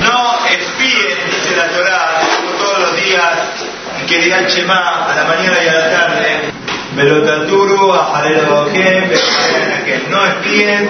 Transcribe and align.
No 0.00 0.46
espíen, 0.46 1.18
dice 1.30 1.54
la 1.54 1.68
Torah, 1.68 2.20
todos 2.58 2.78
los 2.78 2.96
días, 2.96 3.30
que 4.08 4.18
digan 4.18 4.46
Shema 4.46 5.04
a 5.04 5.14
la 5.14 5.24
mañana 5.24 5.58
y 5.62 5.68
a 5.68 5.72
la 5.72 5.90
tarde. 5.90 6.52
No 10.08 10.24
espíen, 10.24 10.88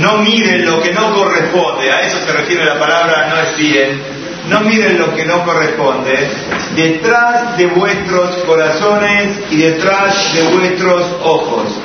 no 0.00 0.16
miren 0.18 0.64
lo 0.64 0.80
que 0.80 0.92
no 0.92 1.14
corresponde, 1.14 1.92
a 1.92 2.00
eso 2.00 2.18
se 2.24 2.32
refiere 2.32 2.64
la 2.64 2.78
palabra 2.78 3.28
no 3.28 3.40
espíen. 3.42 4.00
No 4.48 4.60
miren 4.60 4.98
lo 4.98 5.14
que 5.14 5.26
no 5.26 5.44
corresponde 5.44 6.26
detrás 6.74 7.58
de 7.58 7.66
vuestros 7.66 8.34
corazones 8.46 9.36
y 9.50 9.58
detrás 9.58 10.34
de 10.34 10.42
vuestros 10.56 11.04
ojos. 11.22 11.78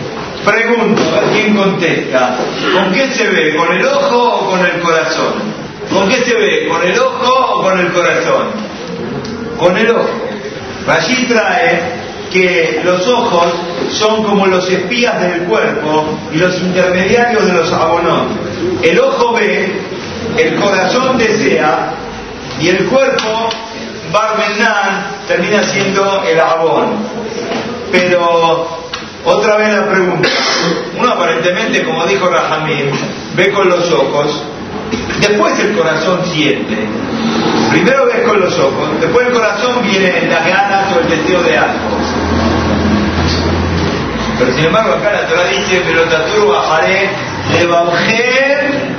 Pregunto, 0.46 1.02
¿a 1.16 1.32
quién 1.32 1.56
contesta? 1.56 2.38
¿Con 2.74 2.92
qué 2.92 3.14
se 3.14 3.28
ve? 3.30 3.56
¿Con 3.56 3.72
el 3.72 3.86
ojo 3.86 4.18
o 4.18 4.50
con 4.50 4.60
el 4.66 4.82
corazón? 4.82 5.34
¿Con 5.90 6.10
qué 6.10 6.16
se 6.16 6.36
ve? 6.36 6.68
¿Con 6.68 6.86
el 6.86 7.00
ojo 7.00 7.56
o 7.56 7.64
con 7.64 7.80
el 7.80 7.92
corazón? 7.94 8.48
Con 9.58 9.78
el 9.78 9.90
ojo. 9.92 10.10
Allí 10.88 11.26
trae 11.28 11.82
que 12.32 12.82
los 12.84 13.08
ojos 13.08 13.54
son 13.92 14.24
como 14.24 14.48
los 14.48 14.70
espías 14.70 15.22
del 15.22 15.44
cuerpo 15.44 16.06
y 16.34 16.38
los 16.38 16.60
intermediarios 16.60 17.46
de 17.46 17.54
los 17.54 17.72
abonos. 17.72 18.24
El 18.82 19.00
ojo 19.00 19.34
ve, 19.34 19.72
el 20.38 20.56
corazón 20.56 21.18
desea 21.18 21.94
y 22.60 22.70
el 22.70 22.86
cuerpo, 22.88 23.50
Barmenan, 24.12 25.08
termina 25.28 25.64
siendo 25.64 26.24
el 26.24 26.40
abón. 26.40 26.96
Pero 27.92 28.68
otra 29.26 29.58
vez 29.58 29.70
la 29.74 29.88
pregunta. 29.88 30.30
Uno 30.98 31.10
aparentemente, 31.10 31.84
como 31.84 32.06
dijo 32.06 32.28
Rahamim, 32.28 32.92
ve 33.36 33.52
con 33.52 33.70
los 33.70 33.92
ojos, 33.92 34.44
después 35.20 35.60
el 35.60 35.76
corazón 35.76 36.20
siente. 36.26 36.78
Primero 37.72 38.06
ves 38.06 38.28
con 38.28 38.40
los 38.40 38.58
ojos, 38.60 39.02
después 39.02 39.28
el 39.28 39.34
corazón 39.34 39.82
viene 39.84 40.28
las 40.30 40.46
ganas 40.46 40.96
o 40.96 41.00
el 41.00 41.10
deseo 41.10 41.42
de 41.44 41.58
algo. 41.58 41.98
Pero 44.40 44.52
sin 44.56 44.66
embargo 44.66 44.94
acá 44.94 45.12
la 45.12 45.28
Torah 45.28 45.46
dice, 45.46 45.82
pero 45.86 46.04
Tatur 46.04 46.52
bajaré 46.52 47.10
levanger 47.52 48.94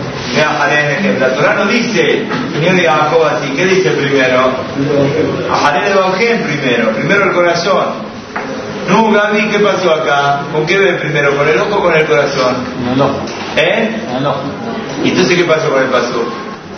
la 1.20 1.34
Torah 1.34 1.54
no 1.54 1.66
dice, 1.66 2.26
señor 2.52 2.82
Jacob 2.82 3.22
así, 3.24 3.50
¿qué 3.54 3.66
dice 3.66 3.90
primero? 3.90 4.52
Ajaré 5.52 5.90
levanger 5.90 6.42
primero, 6.42 6.90
primero 6.90 7.24
el 7.24 7.32
corazón. 7.32 8.13
No, 8.88 9.10
Gaby, 9.10 9.48
¿qué 9.48 9.58
pasó 9.60 9.92
acá? 9.92 10.42
¿Con 10.52 10.66
qué 10.66 10.76
ve 10.76 10.92
primero? 10.94 11.36
¿Con 11.36 11.48
el 11.48 11.58
ojo 11.58 11.76
o 11.76 11.82
con 11.82 11.94
el 11.94 12.06
corazón? 12.06 12.54
Con 12.76 12.92
el 12.92 13.00
ojo. 13.00 13.20
¿Eh? 13.56 14.00
Con 14.06 14.16
el 14.16 14.26
ojo. 14.26 14.42
¿Y 15.04 15.08
entonces 15.08 15.36
qué 15.36 15.44
pasó 15.44 15.70
con 15.70 15.82
el 15.82 15.88
paso? 15.88 16.24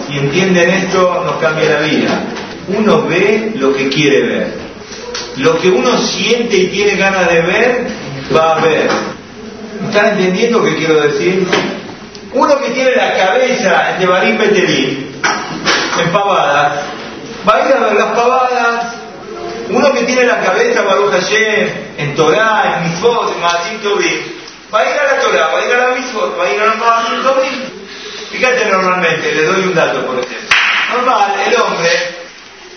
Si 0.06 0.18
entienden 0.18 0.70
esto, 0.70 1.22
nos 1.24 1.36
cambia 1.36 1.68
la 1.68 1.80
vida. 1.80 2.24
Uno 2.68 3.06
ve 3.06 3.52
lo 3.56 3.74
que 3.74 3.88
quiere 3.88 4.22
ver. 4.22 4.54
Lo 5.38 5.58
que 5.58 5.68
uno 5.68 5.96
siente 5.98 6.56
y 6.56 6.66
tiene 6.68 6.96
ganas 6.96 7.28
de 7.28 7.42
ver, 7.42 7.86
va 8.34 8.56
a 8.56 8.60
ver. 8.60 8.88
¿Están 9.88 10.18
entendiendo 10.18 10.62
qué 10.64 10.77
quiero 10.77 11.00
decir? 11.00 11.46
Uno 12.32 12.58
que 12.60 12.70
tiene 12.70 12.94
la 12.96 13.14
cabeza 13.14 13.96
de 13.98 14.06
Barín 14.06 14.36
Petelín, 14.36 15.10
en 16.02 16.12
pavadas, 16.12 16.72
va 17.48 17.54
a 17.54 17.68
ir 17.68 17.74
a 17.74 17.80
ver 17.80 17.94
las 17.94 18.12
pavadas 18.12 18.86
uno 19.69 19.92
que 19.92 20.05
tiene 20.05 20.25
la 20.25 20.41
cabeza 20.41 20.83
Baruch 20.83 21.12
Hashem, 21.12 21.70
en 21.98 22.14
Torah, 22.14 22.77
en 22.77 22.91
Mitzvot, 22.91 23.33
en 23.34 23.41
Maasim 23.41 23.78
Tovim, 23.81 24.20
va 24.73 24.81
a 24.81 24.84
ir 24.84 24.98
a 24.98 25.12
la 25.12 25.20
Torah, 25.20 25.48
va 25.48 25.58
a 25.58 25.64
ir 25.64 25.73
a 25.73 25.77
la 25.77 25.86
va 25.86 26.45
a 26.45 26.50
ir 26.53 26.61
a 26.61 26.67
la 26.67 27.23
Tovim. 27.23 27.77
Fíjate 28.31 28.67
normalmente, 28.67 29.33
le 29.33 29.45
doy 29.45 29.61
un 29.62 29.75
dato 29.75 30.05
por 30.06 30.19
ejemplo. 30.19 30.56
Normal, 30.92 31.34
el 31.47 31.61
hombre 31.61 31.91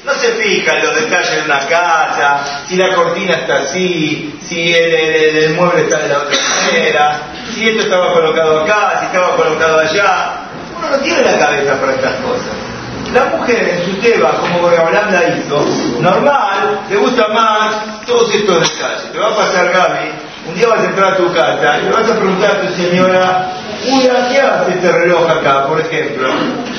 no 0.06 0.14
se 0.14 0.32
fija 0.34 0.78
en 0.78 0.86
los 0.86 0.96
detalles 0.96 1.36
de 1.36 1.42
una 1.42 1.68
casa, 1.68 2.64
si 2.68 2.76
la 2.76 2.96
cortina 2.96 3.34
está 3.36 3.58
así, 3.58 4.40
si 4.48 4.74
el, 4.74 4.94
el 4.94 5.54
mueble 5.54 5.84
está 5.84 6.00
de 6.00 6.08
la 6.08 6.20
otra 6.20 6.38
manera, 6.66 7.22
si 7.54 7.70
esto 7.70 7.84
estaba 7.84 8.14
colocado 8.14 8.62
acá, 8.62 8.98
si 9.00 9.06
estaba 9.08 9.36
colocado 9.36 9.80
allá. 9.80 10.46
Uno 10.78 10.90
no 10.90 10.98
tiene 11.00 11.22
la 11.22 11.38
cabeza 11.38 11.80
para 11.80 11.94
estas 11.94 12.16
cosas. 12.22 12.69
La 13.14 13.26
mujer 13.26 13.70
en 13.70 13.86
su 13.86 14.00
teba, 14.00 14.32
como 14.34 14.60
Boreolam 14.60 15.12
la 15.12 15.30
hizo, 15.30 15.66
normal, 16.00 16.82
le 16.90 16.96
gusta 16.98 17.28
más 17.30 18.06
todos 18.06 18.34
estos 18.36 18.62
detalles. 18.62 19.12
Te 19.12 19.18
va 19.18 19.30
a 19.30 19.36
pasar 19.36 19.72
Gaby, 19.72 20.12
un 20.48 20.56
día 20.56 20.68
vas 20.68 20.82
a 20.82 20.86
entrar 20.86 21.14
a 21.14 21.18
tu 21.18 21.34
casa 21.34 21.80
y 21.80 21.86
le 21.86 21.92
vas 21.92 22.10
a 22.10 22.16
preguntar 22.16 22.52
a 22.52 22.62
tu 22.62 22.74
señora, 22.76 23.52
una, 23.88 24.30
¿qué 24.30 24.42
hace 24.42 24.72
este 24.74 24.92
reloj 24.92 25.30
acá, 25.30 25.66
por 25.68 25.80
ejemplo? 25.82 26.30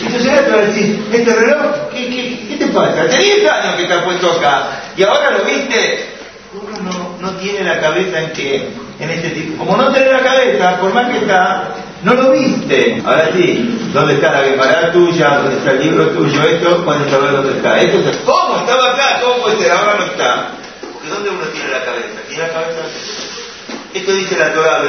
Y 0.00 0.04
tu 0.06 0.18
señora 0.18 0.44
te 0.44 0.50
va 0.50 0.58
a 0.58 0.66
decir, 0.66 1.08
¿este 1.12 1.34
reloj? 1.34 1.88
¿Qué, 1.92 2.56
te 2.58 2.66
pasa? 2.68 3.02
Hace 3.02 3.18
10 3.18 3.50
años 3.50 3.74
que 3.74 3.82
está 3.82 4.04
puesto 4.04 4.30
acá 4.32 4.66
y 4.96 5.02
ahora 5.02 5.30
lo 5.32 5.44
viste. 5.44 6.20
Uno 6.52 6.78
no, 6.82 7.16
no 7.20 7.36
tiene 7.38 7.62
la 7.62 7.80
cabeza 7.80 8.20
en 8.20 8.32
que, 8.32 8.70
en 8.98 9.10
este 9.10 9.30
tipo. 9.30 9.64
Como 9.64 9.76
no 9.76 9.92
tiene 9.92 10.12
la 10.12 10.20
cabeza, 10.20 10.78
por 10.80 10.92
más 10.92 11.08
que 11.10 11.18
está, 11.18 11.68
no 12.02 12.14
lo 12.14 12.30
viste. 12.32 13.02
Ahora 13.04 13.30
sí, 13.32 13.90
¿dónde 13.92 14.14
está 14.14 14.32
la 14.32 14.44
Gemara 14.44 14.92
tuya? 14.92 15.36
¿Dónde 15.36 15.58
está 15.58 15.72
el 15.72 15.80
libro 15.80 16.08
tuyo? 16.10 16.42
Esto, 16.42 16.84
¿cuándo 16.84 17.10
saber 17.10 17.32
dónde 17.32 17.56
está? 17.56 17.80
Esto, 17.80 17.98
¿Cómo? 18.24 18.58
Estaba 18.60 18.92
acá, 18.92 19.20
¿cómo 19.22 19.42
puede 19.42 19.58
ser? 19.58 19.72
Ahora 19.72 19.96
no 19.96 20.04
está. 20.04 20.48
Porque 20.92 21.08
¿dónde 21.08 21.30
uno 21.30 21.44
tiene 21.52 21.70
la 21.70 21.84
cabeza? 21.84 22.20
¿Tiene 22.28 22.42
la 22.44 22.52
cabeza? 22.52 22.80
Esto 23.92 24.12
dice 24.12 24.38
la 24.38 24.52
Torah, 24.52 24.82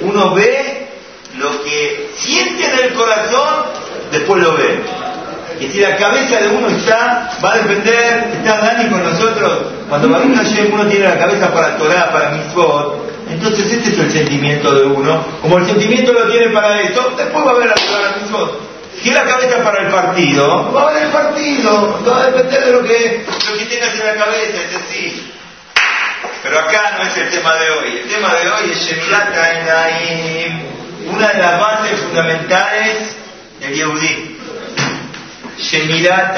uno 0.00 0.34
ve 0.34 0.88
lo 1.38 1.62
que 1.62 2.10
siente 2.16 2.64
en 2.64 2.84
el 2.84 2.94
corazón, 2.94 3.66
después 4.10 4.42
lo 4.42 4.56
ve. 4.56 4.80
Y 5.60 5.68
si 5.68 5.78
la 5.78 5.96
cabeza 5.96 6.40
de 6.40 6.48
uno 6.48 6.68
está, 6.68 7.30
va 7.42 7.52
a 7.52 7.58
depender, 7.58 8.32
está 8.34 8.58
Dani 8.58 8.90
con 8.90 9.04
nosotros, 9.04 9.66
cuando 9.88 10.08
uno 10.08 10.86
tiene 10.86 11.04
la 11.04 11.18
cabeza 11.18 11.52
para 11.52 11.76
Torah, 11.76 12.10
para 12.10 12.30
Mitzvot, 12.30 13.03
entonces 13.30 13.72
este 13.72 13.90
es 13.90 13.98
el 13.98 14.12
sentimiento 14.12 14.74
de 14.74 14.86
uno. 14.86 15.24
Como 15.40 15.58
el 15.58 15.66
sentimiento 15.66 16.12
lo 16.12 16.28
tiene 16.30 16.48
para 16.50 16.80
eso, 16.82 17.12
después 17.16 17.46
va 17.46 17.50
a 17.50 17.54
haber 17.54 17.74
mismo. 18.20 18.50
Si 19.02 19.10
la 19.10 19.24
cabeza 19.24 19.62
para 19.62 19.82
el 19.82 19.88
partido, 19.88 20.72
va 20.72 20.82
a 20.82 20.88
haber 20.90 21.02
el 21.04 21.10
partido. 21.10 22.00
Va 22.06 22.18
a 22.18 22.30
depender 22.30 22.64
de 22.64 22.72
lo 22.72 22.84
que, 22.84 23.26
lo 23.50 23.58
que 23.58 23.64
tengas 23.66 23.94
en 23.94 24.06
la 24.06 24.14
cabeza, 24.14 24.62
es 24.68 24.76
así. 24.76 25.30
Pero 26.42 26.58
acá 26.58 26.96
no 26.98 27.04
es 27.04 27.16
el 27.16 27.30
tema 27.30 27.54
de 27.56 27.70
hoy. 27.70 28.00
El 28.02 28.08
tema 28.08 28.34
de 28.34 28.50
hoy 28.50 28.70
es 28.70 28.78
Shemilat 28.78 29.34
una 31.06 31.28
de 31.28 31.38
las 31.38 31.60
bases 31.60 32.00
fundamentales 32.00 33.16
del 33.60 33.74
Yehudí. 33.74 34.38
Shemilat 35.58 36.36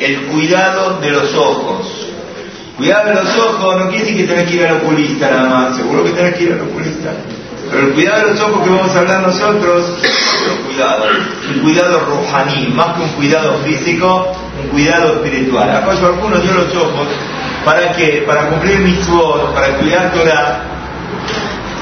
el 0.00 0.22
cuidado 0.26 0.98
de 1.00 1.10
los 1.10 1.34
ojos. 1.34 2.08
Cuidado 2.78 3.08
de 3.08 3.14
los 3.16 3.36
ojos 3.38 3.76
no 3.76 3.88
quiere 3.88 4.04
decir 4.04 4.16
que 4.18 4.32
tenés 4.32 4.48
que 4.48 4.54
ir 4.54 4.66
al 4.66 4.76
oculista 4.76 5.28
nada 5.28 5.48
más, 5.48 5.76
seguro 5.76 6.04
que 6.04 6.10
tenés 6.10 6.34
que 6.36 6.44
ir 6.44 6.52
al 6.52 6.60
oculista. 6.60 7.10
Pero 7.68 7.88
el 7.88 7.92
cuidado 7.92 8.24
de 8.24 8.34
los 8.34 8.40
ojos 8.40 8.62
que 8.62 8.70
vamos 8.70 8.94
a 8.94 8.98
hablar 9.00 9.20
nosotros 9.26 9.84
cuidado, 10.64 11.04
un 11.54 11.60
cuidado 11.60 12.00
rojaní, 12.06 12.68
más 12.68 12.94
que 12.94 13.02
un 13.02 13.08
cuidado 13.08 13.58
físico, 13.64 14.32
un 14.62 14.68
cuidado 14.68 15.14
espiritual. 15.14 15.68
Acaso 15.68 16.06
algunos 16.06 16.40
dio 16.40 16.52
los 16.52 16.76
ojos 16.76 17.08
para 17.64 17.92
que, 17.94 18.22
para 18.24 18.48
cumplir 18.48 18.78
mitzvot, 18.78 19.52
para 19.54 19.76
cuidar 19.78 20.12
Torah. 20.12 20.60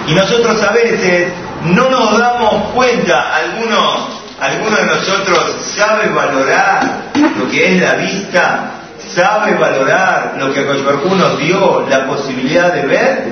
Y 0.08 0.14
nosotros 0.14 0.62
a 0.62 0.72
veces 0.72 1.28
no 1.62 1.90
nos 1.90 2.18
damos 2.18 2.70
cuenta, 2.72 3.36
algunos, 3.36 4.08
algunos 4.40 4.78
de 4.78 4.86
nosotros 4.86 5.56
saben 5.76 6.14
valorar 6.14 7.02
lo 7.38 7.50
que 7.50 7.74
es 7.74 7.82
la 7.82 7.96
vista 7.96 8.75
sabe 9.16 9.54
valorar 9.54 10.36
lo 10.38 10.52
que 10.52 10.66
Koshbarku 10.66 11.14
nos 11.14 11.38
dio 11.38 11.86
la 11.88 12.06
posibilidad 12.06 12.72
de 12.74 12.86
ver, 12.86 13.24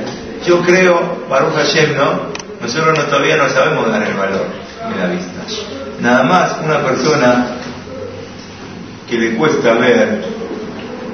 yo 0.46 0.62
creo, 0.62 1.26
Baruch 1.28 1.54
Hashem, 1.54 1.94
¿no? 1.94 2.32
Nosotros 2.60 2.98
no, 2.98 3.04
todavía 3.04 3.36
no 3.36 3.48
sabemos 3.50 3.92
dar 3.92 4.02
el 4.02 4.14
valor 4.14 4.46
de 4.90 4.98
la 4.98 5.06
vista. 5.12 5.42
Nada 6.00 6.22
más 6.22 6.56
una 6.64 6.82
persona 6.82 7.46
que 9.08 9.18
le 9.18 9.36
cuesta 9.36 9.74
ver, 9.74 10.24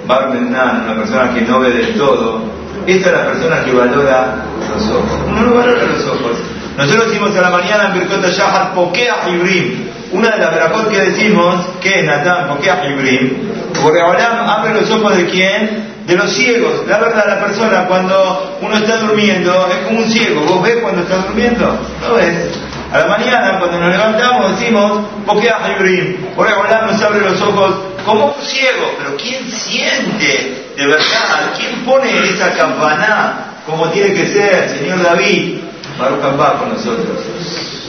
Barmenan, 0.06 0.84
una 0.84 0.94
persona 0.94 1.34
que 1.34 1.42
no 1.42 1.58
ve 1.58 1.70
del 1.70 1.98
todo, 1.98 2.42
esa 2.86 3.08
es 3.08 3.12
la 3.12 3.26
persona 3.26 3.64
que 3.64 3.72
valora 3.72 4.36
los 4.72 4.88
ojos. 4.88 5.18
No 5.28 5.54
valora 5.54 5.82
los 5.82 6.06
ojos. 6.06 6.38
Nosotros 6.76 7.08
decimos 7.08 7.36
a 7.36 7.40
la 7.40 7.50
mañana 7.50 7.88
en 7.88 7.94
Birkot 7.94 8.24
Shahar, 8.30 8.72
Pokea 8.72 9.28
Ibrim. 9.28 9.99
Una 10.12 10.30
de 10.30 10.38
las 10.38 10.50
verajot 10.50 10.88
que 10.88 10.98
decimos, 10.98 11.56
que 11.80 12.02
Natán, 12.02 12.48
Pokea 12.48 12.84
Ibrim, 12.90 13.50
Boreolam 13.82 14.48
abre 14.48 14.74
los 14.74 14.90
ojos 14.90 15.16
de 15.16 15.26
quién? 15.26 15.90
De 16.06 16.16
los 16.16 16.32
ciegos. 16.32 16.86
La 16.88 16.98
verdad, 16.98 17.24
la 17.28 17.40
persona 17.40 17.86
cuando 17.86 18.58
uno 18.60 18.76
está 18.76 18.96
durmiendo 18.96 19.68
es 19.70 19.86
como 19.86 20.00
un 20.00 20.10
ciego. 20.10 20.40
¿Vos 20.42 20.62
ves 20.62 20.78
cuando 20.82 21.02
está 21.02 21.16
durmiendo? 21.18 21.78
No 22.00 22.14
ves. 22.14 22.58
A 22.92 22.98
la 22.98 23.06
mañana, 23.06 23.58
cuando 23.60 23.78
nos 23.78 23.90
levantamos, 23.90 24.58
decimos, 24.58 25.06
Pokea 25.24 25.76
Ibrim. 25.76 26.34
Boreolam 26.34 26.86
nos 26.88 27.02
abre 27.02 27.20
los 27.20 27.40
ojos 27.40 27.74
como 28.04 28.34
un 28.36 28.42
ciego. 28.42 28.92
Pero 28.98 29.16
¿quién 29.16 29.48
siente 29.50 30.72
de 30.76 30.86
verdad? 30.86 31.52
¿Quién 31.56 31.84
pone 31.84 32.10
esa 32.30 32.50
campana 32.56 33.54
como 33.66 33.88
tiene 33.90 34.12
que 34.14 34.26
ser, 34.26 34.70
señor 34.70 35.02
David? 35.02 35.60
Baruch 35.98 36.40
va 36.40 36.58
con 36.58 36.70
nosotros. 36.70 37.20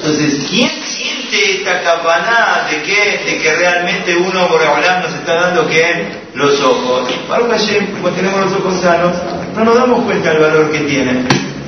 Entonces, 0.03 0.48
¿quién 0.50 0.71
siente 0.83 1.57
esta 1.57 1.83
campaná 1.83 2.68
de 2.71 2.81
que, 2.81 3.21
de 3.24 3.38
que 3.38 3.53
realmente 3.53 4.15
uno, 4.15 4.48
por 4.48 4.59
hablar, 4.63 5.03
nos 5.03 5.13
está 5.13 5.36
dando 5.36 5.68
que 5.68 6.07
los 6.33 6.59
ojos? 6.59 7.07
Hashem, 7.30 7.92
como 7.94 8.09
tenemos 8.09 8.42
los 8.42 8.53
ojos 8.53 8.81
sanos, 8.81 9.13
no 9.56 9.63
nos 9.63 9.75
damos 9.75 10.03
cuenta 10.06 10.31
del 10.31 10.42
valor 10.42 10.71
que 10.71 10.80
tienen. 10.80 11.27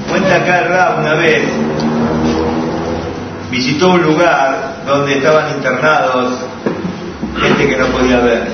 Cuenta 0.09 0.35
acá 0.37 0.59
el 0.61 0.69
Rab 0.69 0.99
una 1.01 1.13
vez, 1.13 1.43
visitó 3.51 3.89
un 3.89 4.01
lugar 4.01 4.77
donde 4.87 5.17
estaban 5.17 5.51
internados 5.51 6.33
gente 7.39 7.69
que 7.69 7.77
no 7.77 7.85
podía 7.89 8.17
ver. 8.19 8.47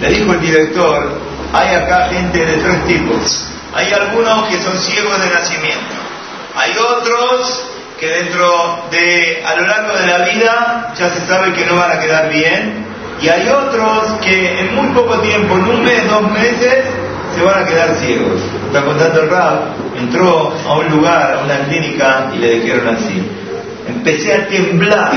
Le 0.00 0.08
dijo 0.08 0.32
el 0.34 0.40
director, 0.40 1.10
hay 1.52 1.74
acá 1.74 2.10
gente 2.10 2.46
de 2.46 2.58
tres 2.58 2.84
tipos. 2.86 3.46
Hay 3.74 3.92
algunos 3.92 4.48
que 4.48 4.58
son 4.58 4.78
ciegos 4.78 5.20
de 5.20 5.30
nacimiento. 5.30 5.94
Hay 6.54 6.72
otros 6.78 7.69
que 8.00 8.06
dentro 8.06 8.88
de, 8.90 9.42
a 9.44 9.54
lo 9.56 9.66
largo 9.66 9.98
de 9.98 10.06
la 10.06 10.18
vida, 10.24 10.94
ya 10.98 11.10
se 11.10 11.26
sabe 11.26 11.52
que 11.52 11.66
no 11.66 11.76
van 11.76 11.92
a 11.92 12.00
quedar 12.00 12.30
bien. 12.30 12.86
Y 13.20 13.28
hay 13.28 13.46
otros 13.46 14.18
que 14.22 14.58
en 14.58 14.74
muy 14.74 14.88
poco 14.94 15.20
tiempo, 15.20 15.54
en 15.58 15.64
un 15.64 15.84
mes, 15.84 16.08
dos 16.08 16.22
meses, 16.32 16.86
se 17.36 17.42
van 17.42 17.62
a 17.62 17.66
quedar 17.66 17.94
ciegos. 17.96 18.40
Está 18.68 18.82
contando 18.86 19.20
el 19.20 19.28
rap, 19.28 19.62
entró 19.98 20.56
a 20.66 20.78
un 20.78 20.88
lugar, 20.88 21.34
a 21.34 21.44
una 21.44 21.58
clínica 21.66 22.30
y 22.34 22.38
le 22.38 22.60
dijeron 22.60 22.88
así. 22.88 23.22
Empecé 23.86 24.34
a 24.34 24.48
temblar, 24.48 25.12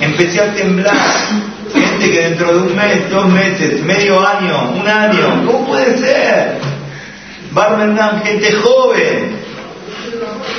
empecé 0.00 0.40
a 0.42 0.54
temblar. 0.54 0.94
Gente 1.72 2.10
que 2.10 2.20
dentro 2.20 2.52
de 2.52 2.58
un 2.68 2.76
mes, 2.76 3.10
dos 3.10 3.26
meses, 3.28 3.82
medio 3.82 4.20
año, 4.26 4.72
un 4.72 4.86
año, 4.86 5.42
¿cómo 5.46 5.66
puede 5.68 5.96
ser? 5.98 6.58
Barmenam, 7.52 8.22
gente 8.22 8.52
joven. 8.52 9.46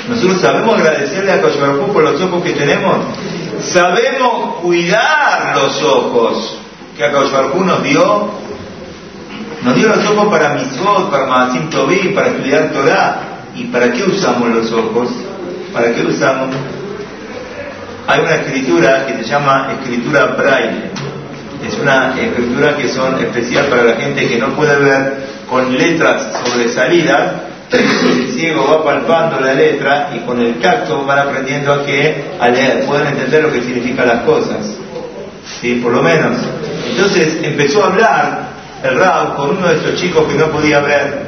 Nosotros 0.09 0.39
sabemos 0.39 0.75
agradecerle 0.75 1.31
a 1.33 1.41
Koshbarku 1.41 1.91
por 1.91 2.03
los 2.03 2.21
ojos 2.21 2.43
que 2.43 2.53
tenemos. 2.53 2.97
Sabemos 3.61 4.55
cuidar 4.61 5.55
los 5.55 5.83
ojos 5.83 6.57
que 6.95 7.03
a 7.03 7.11
Koshbarku 7.11 7.63
nos 7.63 7.83
dio. 7.83 8.29
Nos 9.63 9.75
dio 9.75 9.89
los 9.89 10.05
ojos 10.05 10.27
para 10.29 10.53
Mitzvot, 10.53 11.09
para 11.11 11.25
Maasim 11.25 11.69
Tobí, 11.69 12.09
para 12.09 12.27
estudiar 12.27 12.71
Torah. 12.71 13.21
¿Y 13.55 13.65
para 13.65 13.91
qué 13.91 14.03
usamos 14.03 14.49
los 14.49 14.71
ojos? 14.71 15.09
¿Para 15.73 15.93
qué 15.93 16.03
usamos? 16.03 16.55
Hay 18.07 18.21
una 18.21 18.35
escritura 18.35 19.05
que 19.05 19.15
se 19.15 19.23
llama 19.25 19.73
escritura 19.81 20.27
braille. 20.37 20.91
Es 21.67 21.77
una 21.77 22.13
escritura 22.17 22.77
que 22.77 22.87
son 22.87 23.19
especial 23.19 23.65
para 23.65 23.83
la 23.83 23.95
gente 23.95 24.27
que 24.27 24.37
no 24.37 24.49
puede 24.55 24.77
ver 24.77 25.27
con 25.49 25.75
letras 25.77 26.27
sobresalidas, 26.45 27.33
el 27.71 28.31
ciego 28.33 28.67
va 28.67 28.83
palpando 28.83 29.39
la 29.39 29.53
letra 29.53 30.11
y 30.15 30.19
con 30.19 30.39
el 30.39 30.59
tacto 30.59 31.05
van 31.05 31.19
aprendiendo 31.19 31.73
a 31.73 31.85
que 31.85 32.23
a 32.39 32.47
leer, 32.47 32.85
pueden 32.85 33.07
entender 33.07 33.43
lo 33.43 33.51
que 33.51 33.61
significan 33.61 34.07
las 34.07 34.21
cosas. 34.21 34.77
¿Sí? 35.59 35.79
Por 35.83 35.93
lo 35.93 36.01
menos. 36.01 36.37
Entonces 36.89 37.39
empezó 37.43 37.83
a 37.83 37.87
hablar 37.87 38.39
el 38.83 38.97
Rab 38.97 39.35
con 39.35 39.57
uno 39.57 39.67
de 39.67 39.75
esos 39.75 39.95
chicos 39.95 40.25
que 40.27 40.35
no 40.35 40.47
podía 40.47 40.79
ver. 40.79 41.27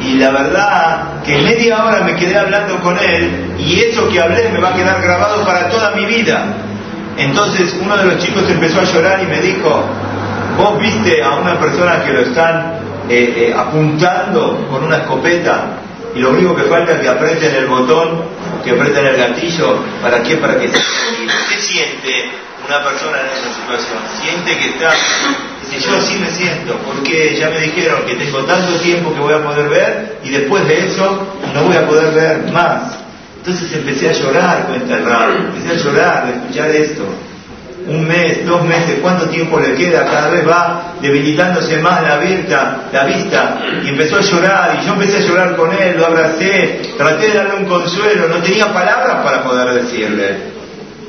Y 0.00 0.14
la 0.14 0.30
verdad 0.30 1.22
que 1.24 1.38
media 1.38 1.84
hora 1.84 2.00
me 2.00 2.16
quedé 2.16 2.36
hablando 2.36 2.80
con 2.80 2.98
él 2.98 3.54
y 3.58 3.80
eso 3.80 4.08
que 4.08 4.20
hablé 4.20 4.48
me 4.48 4.58
va 4.58 4.70
a 4.70 4.74
quedar 4.74 5.00
grabado 5.00 5.44
para 5.44 5.68
toda 5.68 5.92
mi 5.92 6.06
vida. 6.06 6.44
Entonces 7.16 7.76
uno 7.80 7.96
de 7.96 8.04
los 8.06 8.18
chicos 8.18 8.44
empezó 8.48 8.80
a 8.80 8.84
llorar 8.84 9.22
y 9.22 9.26
me 9.26 9.40
dijo, 9.40 9.84
vos 10.56 10.78
viste 10.80 11.22
a 11.22 11.36
una 11.36 11.58
persona 11.60 12.02
que 12.04 12.12
lo 12.12 12.20
están 12.20 12.81
eh, 13.12 13.48
eh, 13.50 13.54
apuntando 13.54 14.66
con 14.70 14.84
una 14.84 14.96
escopeta 14.96 15.66
y 16.14 16.20
lo 16.20 16.30
único 16.30 16.56
que 16.56 16.62
falta 16.62 16.92
es 16.92 17.00
que 17.00 17.08
aprieten 17.10 17.54
el 17.56 17.66
botón, 17.66 18.22
que 18.64 18.70
aprieten 18.70 19.04
el 19.04 19.16
gatillo, 19.18 19.84
¿para 20.00 20.22
qué? 20.22 20.36
Para 20.36 20.58
que 20.58 20.68
se... 20.68 20.74
¿Qué 20.74 21.60
siente 21.60 22.30
una 22.66 22.82
persona 22.82 23.18
en 23.20 23.26
esa 23.26 23.52
situación? 23.52 23.98
Siente 24.18 24.56
que 24.56 24.68
está... 24.70 24.92
Dice, 25.60 25.86
yo 25.86 26.00
sí 26.00 26.18
me 26.20 26.30
siento, 26.30 26.78
porque 26.86 27.36
ya 27.36 27.50
me 27.50 27.60
dijeron 27.60 28.06
que 28.06 28.14
tengo 28.14 28.38
tanto 28.44 28.80
tiempo 28.80 29.12
que 29.12 29.20
voy 29.20 29.34
a 29.34 29.44
poder 29.44 29.68
ver 29.68 30.18
y 30.24 30.30
después 30.30 30.66
de 30.66 30.86
eso 30.86 31.26
no 31.52 31.64
voy 31.64 31.76
a 31.76 31.86
poder 31.86 32.14
ver 32.14 32.50
más. 32.50 32.96
Entonces 33.36 33.74
empecé 33.74 34.08
a 34.08 34.12
llorar, 34.12 34.66
cuenta 34.68 34.94
el 34.96 35.04
raro, 35.04 35.34
empecé 35.34 35.72
a 35.72 35.84
llorar 35.84 36.26
de 36.28 36.32
escuchar 36.32 36.70
esto 36.70 37.04
un 37.86 38.06
mes, 38.06 38.46
dos 38.46 38.64
meses, 38.64 38.98
cuánto 39.00 39.28
tiempo 39.28 39.58
le 39.58 39.74
queda, 39.74 40.04
cada 40.04 40.30
vez 40.30 40.48
va 40.48 40.94
debilitándose 41.00 41.78
más 41.78 42.02
la 42.02 42.18
vista, 42.18 42.82
la 42.92 43.04
vista, 43.04 43.58
y 43.84 43.88
empezó 43.88 44.16
a 44.16 44.20
llorar, 44.20 44.78
y 44.80 44.86
yo 44.86 44.92
empecé 44.92 45.18
a 45.18 45.26
llorar 45.26 45.56
con 45.56 45.72
él, 45.72 45.96
lo 45.98 46.06
abracé, 46.06 46.80
traté 46.96 47.28
de 47.28 47.34
darle 47.34 47.56
un 47.56 47.64
consuelo, 47.64 48.28
no 48.28 48.36
tenía 48.36 48.72
palabras 48.72 49.16
para 49.24 49.42
poder 49.42 49.82
decirle. 49.82 50.52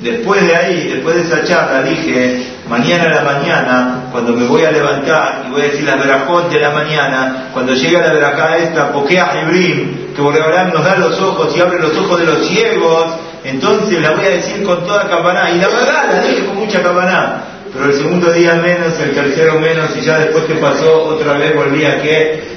Después 0.02 0.46
de 0.46 0.56
ahí, 0.56 0.90
después 0.94 1.16
de 1.16 1.22
esa 1.22 1.46
charla, 1.46 1.82
dije, 1.84 2.44
mañana 2.68 3.04
a 3.06 3.10
la 3.10 3.22
mañana, 3.22 3.96
cuando 4.12 4.34
me 4.34 4.46
voy 4.46 4.66
a 4.66 4.72
levantar 4.72 5.46
y 5.48 5.52
voy 5.52 5.62
a 5.62 5.66
decir 5.66 5.86
la 5.86 5.96
verajot 5.96 6.52
de 6.52 6.60
la 6.60 6.72
mañana, 6.72 7.50
cuando 7.54 7.74
llegue 7.74 7.98
a 7.98 8.08
la 8.08 8.14
verajá 8.14 8.58
esta, 8.58 8.92
a 8.92 9.40
Hebrim, 9.40 10.14
que 10.14 10.22
Boreolam 10.22 10.74
nos 10.74 10.84
da 10.84 10.98
los 10.98 11.22
ojos 11.22 11.56
y 11.56 11.62
abre 11.62 11.80
los 11.80 11.96
ojos 11.98 12.20
de 12.20 12.26
los 12.26 12.48
ciegos, 12.48 13.14
entonces 13.44 14.02
la 14.02 14.12
voy 14.12 14.26
a 14.26 14.30
decir 14.30 14.64
con 14.64 14.86
toda 14.86 15.10
campaná. 15.10 15.52
Y 15.52 15.60
la 15.60 15.68
verdad 15.68 16.10
la 16.12 16.22
dije 16.22 16.46
con 16.46 16.58
mucha 16.58 16.82
campaná. 16.82 17.44
Pero 17.74 17.86
el 17.86 17.94
segundo 17.94 18.32
día 18.32 18.54
menos, 18.56 19.00
el 19.00 19.12
tercero 19.12 19.60
menos, 19.60 19.90
y 19.98 20.02
ya 20.02 20.20
después 20.20 20.46
que 20.46 20.56
pasó, 20.56 21.06
otra 21.06 21.34
vez 21.34 21.56
volví 21.56 21.84
a 21.86 22.02
que 22.02 22.54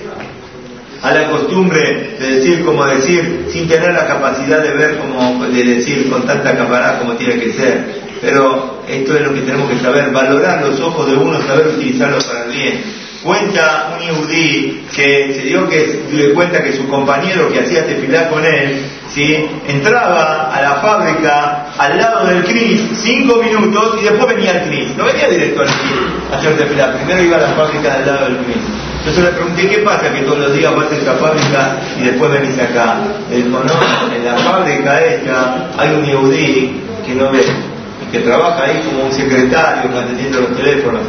a 1.02 1.12
la 1.12 1.30
costumbre 1.30 2.16
de 2.18 2.36
decir 2.36 2.64
como 2.64 2.84
decir, 2.84 3.46
sin 3.50 3.68
tener 3.68 3.92
la 3.92 4.06
capacidad 4.06 4.62
de 4.62 4.72
ver 4.72 4.98
como 4.98 5.46
de 5.46 5.64
decir 5.64 6.10
con 6.10 6.26
tanta 6.26 6.56
campaná 6.56 6.98
como 6.98 7.14
tiene 7.14 7.40
que 7.40 7.52
ser. 7.52 8.06
Pero 8.20 8.82
esto 8.88 9.14
es 9.14 9.22
lo 9.22 9.34
que 9.34 9.40
tenemos 9.40 9.70
que 9.70 9.78
saber, 9.78 10.10
valorar 10.10 10.62
los 10.62 10.80
ojos 10.80 11.10
de 11.10 11.16
uno, 11.16 11.40
saber 11.46 11.68
utilizarlos 11.68 12.24
para 12.24 12.44
el 12.44 12.50
bien. 12.50 13.05
Cuenta 13.22 13.96
un 13.96 14.06
yudí 14.06 14.84
que 14.94 15.32
se 15.34 15.42
dio 15.42 15.68
que 15.68 16.04
le 16.12 16.32
cuenta 16.34 16.62
que 16.62 16.72
su 16.72 16.86
compañero 16.88 17.48
que 17.50 17.60
hacía 17.60 17.86
tefilar 17.86 18.30
con 18.30 18.44
él, 18.44 18.84
¿sí? 19.08 19.48
entraba 19.66 20.54
a 20.54 20.62
la 20.62 20.74
fábrica 20.74 21.66
al 21.78 21.96
lado 21.96 22.26
del 22.26 22.44
CRIS 22.44 22.82
cinco 22.94 23.42
minutos 23.42 23.98
y 24.00 24.04
después 24.04 24.34
venía 24.34 24.52
al 24.52 24.64
CRIS. 24.64 24.96
No 24.96 25.06
venía 25.06 25.28
directo 25.28 25.62
al 25.62 25.66
CRIS 25.66 26.32
a 26.32 26.36
hacer 26.36 26.56
tefilar, 26.56 26.96
primero 26.96 27.22
iba 27.22 27.36
a 27.36 27.40
la 27.40 27.48
fábrica 27.48 27.94
al 27.94 28.06
lado 28.06 28.26
del 28.26 28.36
CRIS. 28.38 28.56
Entonces 28.98 29.24
le 29.24 29.30
pregunté, 29.30 29.68
¿qué 29.68 29.78
pasa 29.78 30.12
que 30.12 30.20
todos 30.22 30.38
los 30.38 30.52
días 30.54 30.74
vas 30.74 30.92
a 30.92 30.96
esta 30.96 31.14
fábrica 31.14 31.78
y 31.98 32.04
después 32.04 32.30
venís 32.30 32.58
acá? 32.58 32.98
Él 33.30 33.44
dijo, 33.44 33.62
no, 33.64 34.14
en 34.14 34.24
la 34.24 34.36
fábrica 34.36 35.00
esta 35.00 35.70
hay 35.78 35.90
un 35.90 36.04
yudí 36.04 36.80
que 37.06 37.14
no 37.14 37.30
ve, 37.30 37.44
que 38.12 38.18
trabaja 38.20 38.64
ahí 38.64 38.82
como 38.84 39.04
un 39.04 39.12
secretario 39.12 39.90
atendiendo 39.96 40.40
los 40.40 40.56
teléfonos 40.56 41.02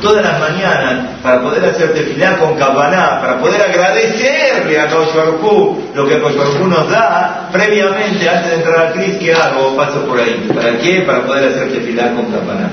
todas 0.00 0.24
las 0.24 0.40
mañanas 0.40 1.20
para 1.22 1.40
poder 1.40 1.64
hacer 1.64 1.92
tefilá 1.92 2.38
con 2.38 2.56
campaná, 2.56 3.20
para 3.20 3.38
poder 3.38 3.62
agradecerle 3.62 4.80
a 4.80 4.86
Baruj 4.86 5.78
lo 5.94 6.06
que 6.06 6.16
Baruj 6.16 6.68
nos 6.68 6.90
da 6.90 7.48
previamente 7.52 8.28
antes 8.28 8.50
de 8.50 8.56
entrar 8.56 8.86
al 8.86 8.92
Cris, 8.92 9.16
¿qué 9.16 9.34
hago? 9.34 9.76
Paso 9.76 10.04
por 10.06 10.18
ahí. 10.18 10.48
¿Para 10.54 10.78
qué? 10.78 11.02
Para 11.02 11.22
poder 11.22 11.50
hacer 11.50 11.72
tefilá 11.72 12.12
con 12.14 12.26
campaná. 12.32 12.72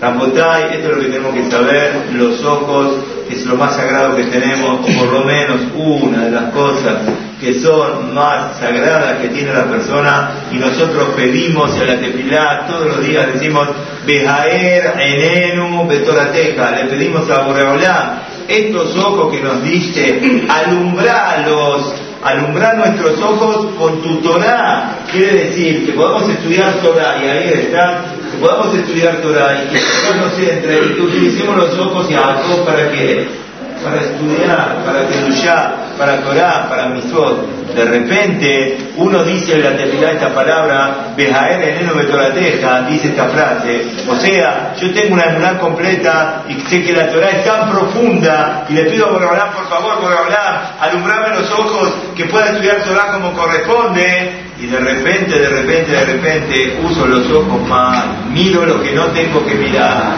Rambotay, 0.00 0.76
esto 0.76 0.88
es 0.88 0.96
lo 0.96 1.00
que 1.00 1.08
tenemos 1.08 1.34
que 1.34 1.50
saber, 1.50 1.92
los 2.12 2.42
ojos, 2.42 2.94
es 3.30 3.44
lo 3.44 3.56
más 3.56 3.76
sagrado 3.76 4.16
que 4.16 4.24
tenemos, 4.24 4.80
o 4.80 4.98
por 4.98 5.12
lo 5.12 5.24
menos 5.24 5.60
una 5.74 6.24
de 6.24 6.30
las 6.30 6.44
cosas 6.52 6.94
que 7.40 7.54
son 7.54 8.14
más 8.14 8.58
sagradas 8.58 9.18
que 9.20 9.28
tiene 9.28 9.52
la 9.52 9.64
persona, 9.64 10.30
y 10.52 10.56
nosotros 10.56 11.10
pedimos 11.16 11.76
a 11.78 11.84
la 11.84 11.98
tefilá, 11.98 12.66
todos 12.68 12.86
los 12.86 13.06
días 13.06 13.32
decimos, 13.32 13.68
Bejaer, 14.06 14.94
Enenu, 14.98 15.86
Betorateja, 15.86 16.70
le 16.72 16.84
pedimos 16.84 17.28
a 17.30 17.42
Boreolá, 17.42 18.22
estos 18.46 18.96
ojos 18.96 19.34
que 19.34 19.42
nos 19.42 19.62
diste, 19.62 20.46
alumbralos, 20.48 21.94
alumbrar 22.22 22.76
nuestros 22.76 23.20
ojos 23.22 23.68
con 23.78 24.02
tu 24.02 24.16
Torah, 24.16 24.98
quiere 25.10 25.46
decir 25.46 25.86
que 25.86 25.92
podamos 25.92 26.28
estudiar 26.28 26.74
Torah, 26.82 27.16
y 27.24 27.28
ahí 27.28 27.52
está, 27.54 28.04
que 28.30 28.36
podamos 28.38 28.74
estudiar 28.74 29.16
Torah 29.22 29.64
y 29.64 29.68
que 29.68 29.80
nos 30.18 30.38
entre 30.38 30.86
y 30.86 30.94
que 30.94 31.00
utilicemos 31.00 31.56
los 31.56 31.78
ojos 31.78 32.10
y 32.10 32.14
a 32.14 32.40
para 32.66 32.90
que 32.90 33.49
para 33.82 34.00
estudiar, 34.00 34.84
para 34.84 35.08
ya 35.30 35.80
para 36.00 36.16
Torah, 36.22 36.66
para 36.68 36.86
Misot. 36.88 37.74
De 37.74 37.84
repente 37.84 38.92
uno 38.96 39.22
dice 39.22 39.54
en 39.54 39.64
la 39.64 39.76
tefilá 39.76 40.12
esta 40.12 40.34
palabra, 40.34 41.12
Bejaer 41.16 41.62
eneno 41.62 41.94
betorateja, 41.94 42.82
dice 42.82 43.08
esta 43.08 43.28
frase. 43.28 43.86
O 44.08 44.16
sea, 44.16 44.74
yo 44.80 44.92
tengo 44.92 45.14
una 45.14 45.24
emuná 45.24 45.58
completa 45.58 46.44
y 46.48 46.54
sé 46.68 46.82
que 46.82 46.92
la 46.94 47.10
Torah 47.10 47.30
es 47.30 47.44
tan 47.44 47.70
profunda 47.70 48.64
y 48.68 48.72
le 48.72 48.84
pido 48.84 49.06
a 49.06 49.12
Borolán, 49.12 49.52
por 49.52 49.68
favor, 49.68 49.92
hablar 50.10 50.76
alumbrame 50.80 51.36
los 51.36 51.50
ojos, 51.52 51.92
que 52.16 52.24
pueda 52.24 52.46
estudiar 52.46 52.82
Torah 52.82 53.12
como 53.12 53.32
corresponde. 53.32 54.48
Y 54.58 54.66
de 54.66 54.78
repente, 54.78 55.38
de 55.38 55.48
repente, 55.48 55.90
de 55.90 56.04
repente 56.04 56.80
uso 56.84 57.06
los 57.06 57.30
ojos 57.30 57.66
mal, 57.66 58.26
miro 58.30 58.66
lo 58.66 58.82
que 58.82 58.92
no 58.92 59.06
tengo 59.06 59.44
que 59.46 59.54
mirar. 59.54 60.14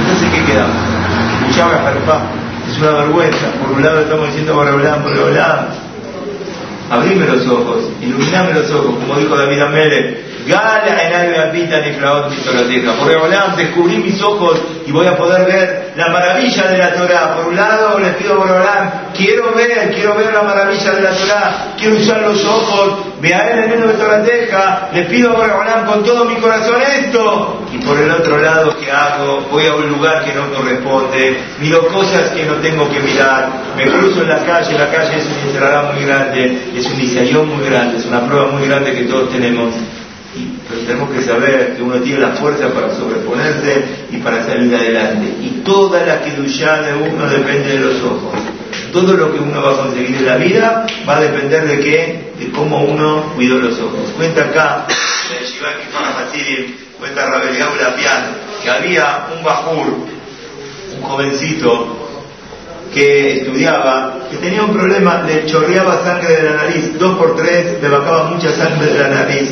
Entonces, 0.00 0.30
¿qué 0.30 0.52
queda? 0.52 0.66
Escuchaba 1.40 1.76
a 1.76 2.43
es 2.68 2.78
una 2.78 2.90
vergüenza. 2.92 3.52
Por 3.60 3.72
un 3.72 3.82
lado 3.82 4.00
estamos 4.00 4.26
diciendo 4.28 4.54
por 4.54 4.66
hablar. 4.66 5.72
abrime 6.90 7.26
los 7.26 7.46
ojos, 7.46 7.90
iluminame 8.00 8.54
los 8.54 8.70
ojos, 8.70 8.96
como 8.96 9.18
dijo 9.18 9.36
David 9.36 9.60
Amélez, 9.60 10.33
Gala 10.46 10.82
en 10.86 12.84
Por 12.98 13.08
Reolam, 13.08 13.56
descubrí 13.56 13.96
mis 13.96 14.20
ojos 14.22 14.60
y 14.86 14.92
voy 14.92 15.06
a 15.06 15.16
poder 15.16 15.46
ver 15.46 15.92
la 15.96 16.08
maravilla 16.08 16.66
de 16.68 16.78
la 16.78 16.94
Torah. 16.94 17.36
Por 17.36 17.46
un 17.48 17.56
lado, 17.56 17.98
les 17.98 18.14
pido 18.16 18.36
por 18.36 18.48
Reolam, 18.48 18.90
quiero 19.16 19.54
ver, 19.54 19.94
quiero 19.94 20.14
ver 20.14 20.34
la 20.34 20.42
maravilla 20.42 20.92
de 20.92 21.00
la 21.00 21.10
Torah, 21.12 21.74
quiero 21.78 21.96
usar 21.96 22.20
los 22.22 22.44
ojos, 22.44 22.98
vea 23.22 23.50
él 23.50 23.72
en 23.72 23.88
de 23.88 23.94
Torateja, 23.94 24.90
les 24.92 25.06
pido 25.06 25.34
por 25.34 25.46
Reolam 25.46 25.86
con 25.86 26.04
todo 26.04 26.26
mi 26.26 26.36
corazón 26.36 26.82
esto. 26.82 27.60
Y 27.72 27.78
por 27.78 27.98
el 27.98 28.10
otro 28.10 28.38
lado, 28.38 28.76
¿qué 28.78 28.90
hago? 28.90 29.46
Voy 29.50 29.66
a 29.66 29.74
un 29.74 29.88
lugar 29.88 30.24
que 30.24 30.32
no 30.34 30.52
corresponde, 30.54 31.38
miro 31.58 31.88
cosas 31.88 32.30
que 32.30 32.44
no 32.44 32.54
tengo 32.56 32.88
que 32.90 33.00
mirar, 33.00 33.48
me 33.76 33.84
cruzo 33.86 34.22
en 34.22 34.28
la 34.28 34.44
calle, 34.44 34.78
la 34.78 34.90
calle 34.90 35.16
es 35.16 35.26
un 35.26 35.48
encerrará 35.48 35.92
muy 35.92 36.04
grande, 36.04 36.70
es 36.76 36.86
un 36.86 36.98
diseño 36.98 37.44
muy 37.44 37.64
grande, 37.66 37.96
es 37.98 38.04
una 38.04 38.26
prueba 38.26 38.48
muy 38.48 38.68
grande 38.68 38.94
que 38.94 39.04
todos 39.04 39.30
tenemos 39.30 39.74
tenemos 40.82 41.10
que 41.10 41.22
saber 41.22 41.76
que 41.76 41.82
uno 41.82 41.96
tiene 42.00 42.20
la 42.20 42.30
fuerza 42.30 42.68
para 42.68 42.94
sobreponerse 42.94 43.84
y 44.10 44.16
para 44.18 44.44
salir 44.44 44.74
adelante. 44.74 45.26
Y 45.40 45.62
toda 45.64 46.04
la 46.04 46.22
kedusha 46.22 46.82
de 46.82 46.94
uno 46.94 47.26
depende 47.28 47.72
de 47.72 47.78
los 47.78 48.02
ojos. 48.02 48.34
Todo 48.92 49.14
lo 49.14 49.32
que 49.32 49.38
uno 49.38 49.62
va 49.62 49.72
a 49.72 49.76
conseguir 49.76 50.16
en 50.16 50.26
la 50.26 50.36
vida 50.36 50.86
va 51.08 51.16
a 51.16 51.20
depender 51.20 51.66
de 51.66 51.80
qué, 51.80 52.32
de 52.38 52.50
cómo 52.50 52.84
uno 52.84 53.32
cuidó 53.34 53.58
los 53.58 53.78
ojos. 53.80 54.10
Cuenta 54.16 54.44
acá, 54.44 54.86
cuenta 56.98 57.26
Rabel 57.26 57.56
que 58.62 58.70
había 58.70 59.26
un 59.36 59.44
bajur, 59.44 59.86
un 60.96 61.02
jovencito, 61.02 62.04
que 62.92 63.38
estudiaba, 63.38 64.18
que 64.30 64.36
tenía 64.36 64.62
un 64.62 64.72
problema, 64.72 65.22
le 65.26 65.44
chorreaba 65.46 66.04
sangre 66.04 66.36
de 66.36 66.42
la 66.44 66.52
nariz, 66.52 66.96
dos 66.96 67.18
por 67.18 67.34
tres, 67.34 67.82
le 67.82 67.88
bajaba 67.88 68.30
mucha 68.30 68.52
sangre 68.52 68.86
de 68.86 68.98
la 68.98 69.08
nariz 69.08 69.50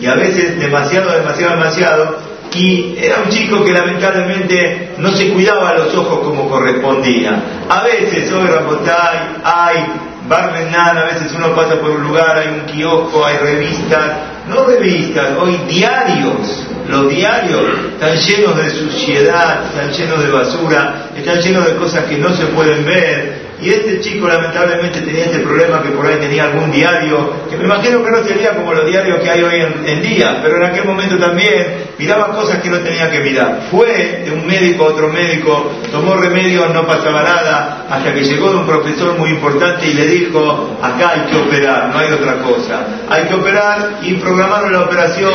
y 0.00 0.06
a 0.06 0.14
veces 0.14 0.58
demasiado, 0.58 1.10
demasiado, 1.12 1.56
demasiado, 1.56 2.16
y 2.54 2.96
era 2.98 3.20
un 3.24 3.30
chico 3.30 3.62
que 3.64 3.72
lamentablemente 3.72 4.94
no 4.98 5.10
se 5.12 5.32
cuidaba 5.32 5.74
los 5.74 5.94
ojos 5.94 6.20
como 6.20 6.48
correspondía. 6.48 7.42
A 7.68 7.82
veces, 7.82 8.32
hoy 8.32 8.46
Rapotay, 8.46 9.18
hay 9.44 9.86
Barmenan, 10.28 10.98
a 10.98 11.04
veces 11.04 11.32
uno 11.36 11.54
pasa 11.54 11.76
por 11.76 11.90
un 11.90 12.04
lugar, 12.04 12.38
hay 12.38 12.48
un 12.48 12.66
kiosco, 12.66 13.24
hay 13.24 13.36
revistas, 13.38 14.12
no 14.48 14.64
revistas, 14.64 15.36
hoy 15.38 15.58
diarios, 15.68 16.66
los 16.88 17.08
diarios 17.08 17.62
están 17.92 18.16
llenos 18.16 18.56
de 18.56 18.70
suciedad, 18.70 19.66
están 19.66 19.90
llenos 19.90 20.24
de 20.24 20.30
basura, 20.30 21.10
están 21.16 21.40
llenos 21.40 21.66
de 21.66 21.76
cosas 21.76 22.04
que 22.04 22.18
no 22.18 22.34
se 22.34 22.46
pueden 22.46 22.84
ver, 22.84 23.47
y 23.60 23.70
este 23.70 24.00
chico 24.00 24.28
lamentablemente 24.28 25.00
tenía 25.00 25.24
este 25.24 25.40
problema 25.40 25.82
que 25.82 25.90
por 25.90 26.06
ahí 26.06 26.16
tenía 26.16 26.44
algún 26.44 26.70
diario, 26.70 27.32
que 27.50 27.56
me 27.56 27.64
imagino 27.64 28.04
que 28.04 28.10
no 28.10 28.22
sería 28.22 28.54
como 28.54 28.72
los 28.72 28.86
diarios 28.86 29.20
que 29.20 29.30
hay 29.30 29.42
hoy 29.42 29.66
en, 29.84 30.02
día, 30.02 30.38
pero 30.42 30.58
en 30.58 30.64
aquel 30.64 30.84
momento 30.84 31.18
también 31.18 31.88
miraba 31.98 32.28
cosas 32.28 32.60
que 32.62 32.70
no 32.70 32.78
tenía 32.78 33.10
que 33.10 33.18
mirar. 33.18 33.62
Fue 33.70 34.22
de 34.24 34.30
un 34.30 34.46
médico 34.46 34.84
a 34.84 34.88
otro 34.88 35.08
médico, 35.08 35.72
tomó 35.90 36.14
remedios, 36.14 36.72
no 36.72 36.86
pasaba 36.86 37.22
nada, 37.22 37.86
hasta 37.90 38.14
que 38.14 38.22
llegó 38.22 38.50
de 38.50 38.58
un 38.58 38.66
profesor 38.66 39.18
muy 39.18 39.30
importante 39.30 39.88
y 39.88 39.94
le 39.94 40.06
dijo, 40.06 40.78
acá 40.80 41.10
hay 41.14 41.20
que 41.30 41.36
operar, 41.36 41.88
no 41.88 41.98
hay 41.98 42.12
otra 42.12 42.38
cosa. 42.38 42.86
Hay 43.10 43.24
que 43.24 43.34
operar 43.34 43.98
y 44.02 44.14
programaron 44.14 44.72
la 44.72 44.82
operación 44.82 45.32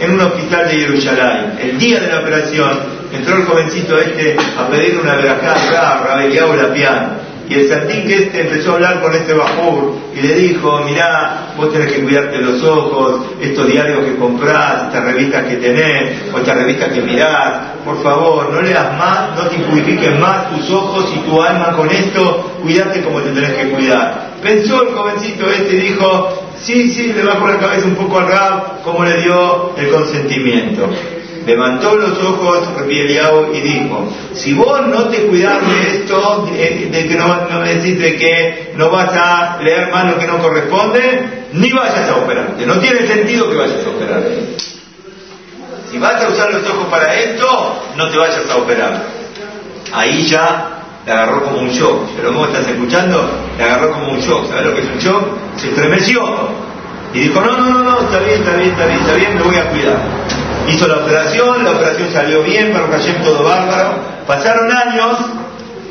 en 0.00 0.12
un 0.12 0.20
hospital 0.20 0.68
de 0.68 0.78
Jerusalén. 0.78 1.58
El 1.60 1.78
día 1.78 2.00
de 2.00 2.08
la 2.08 2.20
operación 2.20 2.78
entró 3.12 3.36
el 3.36 3.44
jovencito 3.44 3.98
este 3.98 4.36
a 4.58 4.66
pedir 4.68 4.98
una 4.98 5.16
verajá 5.16 5.52
a 5.52 6.16
la 6.16 6.72
piano. 6.72 7.35
Y 7.48 7.54
el 7.54 7.68
que 7.68 8.14
este 8.14 8.40
empezó 8.40 8.72
a 8.72 8.74
hablar 8.74 9.00
con 9.00 9.14
este 9.14 9.32
bajur 9.32 9.94
y 10.14 10.20
le 10.20 10.34
dijo, 10.34 10.82
mirá, 10.84 11.52
vos 11.56 11.72
tenés 11.72 11.92
que 11.92 12.02
cuidarte 12.02 12.38
los 12.38 12.62
ojos, 12.64 13.20
estos 13.40 13.68
diarios 13.68 14.04
que 14.04 14.16
comprás, 14.16 14.86
estas 14.86 15.04
revistas 15.04 15.44
que 15.44 15.56
tenés, 15.56 16.24
o 16.32 16.38
estas 16.38 16.56
revistas 16.56 16.92
que 16.92 17.02
mirás, 17.02 17.52
por 17.84 18.02
favor, 18.02 18.52
no 18.52 18.62
leas 18.62 18.98
más, 18.98 19.36
no 19.36 19.48
te 19.48 19.58
purifiques 19.58 20.18
más 20.18 20.50
tus 20.50 20.70
ojos 20.70 21.12
y 21.14 21.18
tu 21.20 21.40
alma 21.40 21.72
con 21.76 21.88
esto, 21.88 22.58
cuídate 22.62 23.02
como 23.02 23.20
te 23.20 23.30
tenés 23.30 23.52
que 23.52 23.68
cuidar. 23.70 24.32
Pensó 24.42 24.82
el 24.82 24.94
jovencito 24.94 25.48
este 25.48 25.76
y 25.76 25.80
dijo, 25.80 26.28
sí, 26.58 26.90
sí, 26.90 27.12
le 27.12 27.22
va 27.22 27.38
la 27.48 27.58
cabeza 27.58 27.86
un 27.86 27.94
poco 27.94 28.18
al 28.18 28.28
rab, 28.28 28.82
como 28.82 29.04
le 29.04 29.22
dio 29.22 29.76
el 29.76 29.88
consentimiento 29.88 30.88
levantó 31.46 31.94
los 31.94 32.18
ojos 32.18 32.68
Eliao 32.88 33.54
y 33.54 33.60
dijo, 33.60 34.08
si 34.34 34.52
vos 34.52 34.84
no 34.88 35.04
te 35.04 35.26
cuidás 35.26 35.60
de 35.66 35.96
esto, 35.96 36.48
de, 36.50 37.06
que 37.08 37.14
no, 37.14 37.60
me 37.60 37.74
decís 37.74 37.98
de 38.00 38.16
que 38.16 38.72
no 38.76 38.90
vas 38.90 39.10
a 39.12 39.58
leer 39.62 39.90
más 39.92 40.06
lo 40.06 40.18
que 40.18 40.26
no 40.26 40.38
corresponde, 40.38 41.46
ni 41.52 41.70
vayas 41.70 42.10
a 42.10 42.16
operarte. 42.16 42.66
No 42.66 42.78
tiene 42.80 43.06
sentido 43.06 43.48
que 43.48 43.56
vayas 43.56 43.86
a 43.86 43.90
operarte. 43.90 44.56
Si 45.90 45.98
vas 45.98 46.22
a 46.22 46.28
usar 46.28 46.52
los 46.52 46.68
ojos 46.68 46.88
para 46.88 47.14
esto, 47.14 47.82
no 47.96 48.10
te 48.10 48.18
vayas 48.18 48.50
a 48.50 48.56
operar. 48.56 49.04
Ahí 49.92 50.26
ya 50.26 50.82
le 51.06 51.12
agarró 51.12 51.44
como 51.44 51.60
un 51.60 51.70
shock. 51.70 52.10
Pero 52.16 52.32
¿cómo 52.32 52.46
estás 52.46 52.66
escuchando? 52.66 53.30
Le 53.56 53.64
agarró 53.64 53.92
como 53.92 54.12
un 54.12 54.18
shock. 54.18 54.48
¿Sabes 54.48 54.66
lo 54.66 54.74
que 54.74 54.80
es 54.80 54.88
un 54.88 54.98
shock? 54.98 55.24
Se 55.56 55.68
estremeció. 55.68 56.22
Y 57.14 57.20
dijo, 57.20 57.40
no, 57.40 57.56
no, 57.56 57.70
no, 57.70 57.82
no, 57.84 58.00
está 58.00 58.18
bien, 58.18 58.40
está 58.40 58.56
bien, 58.56 58.70
está 58.70 58.86
bien, 58.86 58.98
está 58.98 59.14
bien, 59.14 59.36
me 59.36 59.42
voy 59.42 59.56
a 59.56 59.70
cuidar. 59.70 59.96
Hizo 60.68 60.88
la 60.88 60.96
operación, 60.96 61.64
la 61.64 61.70
operación 61.72 62.12
salió 62.12 62.42
bien, 62.42 62.70
pero 62.72 62.90
cayó 62.90 63.14
todo 63.22 63.44
bárbaro. 63.44 63.94
Pasaron 64.26 64.70
años 64.70 65.18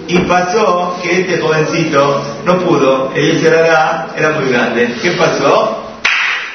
y 0.08 0.20
pasó 0.20 1.00
que 1.02 1.22
este 1.22 1.40
jovencito 1.40 2.24
no 2.46 2.60
pudo, 2.60 3.12
el 3.16 3.40
Cerará 3.42 4.08
era 4.16 4.32
muy 4.32 4.50
grande. 4.50 4.96
¿Qué 5.02 5.12
pasó? 5.12 5.82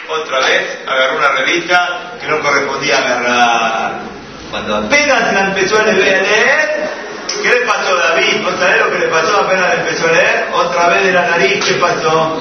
Otra 0.08 0.38
vez 0.40 0.78
agarró 0.86 1.18
una 1.18 1.32
revista 1.32 2.16
que 2.20 2.26
no 2.28 2.40
correspondía 2.40 2.98
agarrar. 2.98 4.00
Cuando 4.50 4.76
apenas 4.76 5.32
la 5.32 5.40
empezó 5.46 5.78
a 5.78 5.84
leer, 5.84 6.90
¿Qué 7.42 7.48
le 7.48 7.60
pasó 7.64 7.96
a 7.96 8.10
David? 8.10 8.42
¿Vos 8.44 8.54
sabés 8.58 8.80
lo 8.80 8.90
que 8.90 8.98
le 8.98 9.08
pasó 9.08 9.40
apenas 9.40 9.68
le 9.68 9.80
empezó 9.80 10.08
a 10.08 10.12
leer? 10.12 10.48
Otra 10.52 10.88
vez 10.88 11.04
de 11.04 11.12
la 11.12 11.26
nariz, 11.28 11.64
¿qué 11.64 11.74
pasó? 11.74 12.38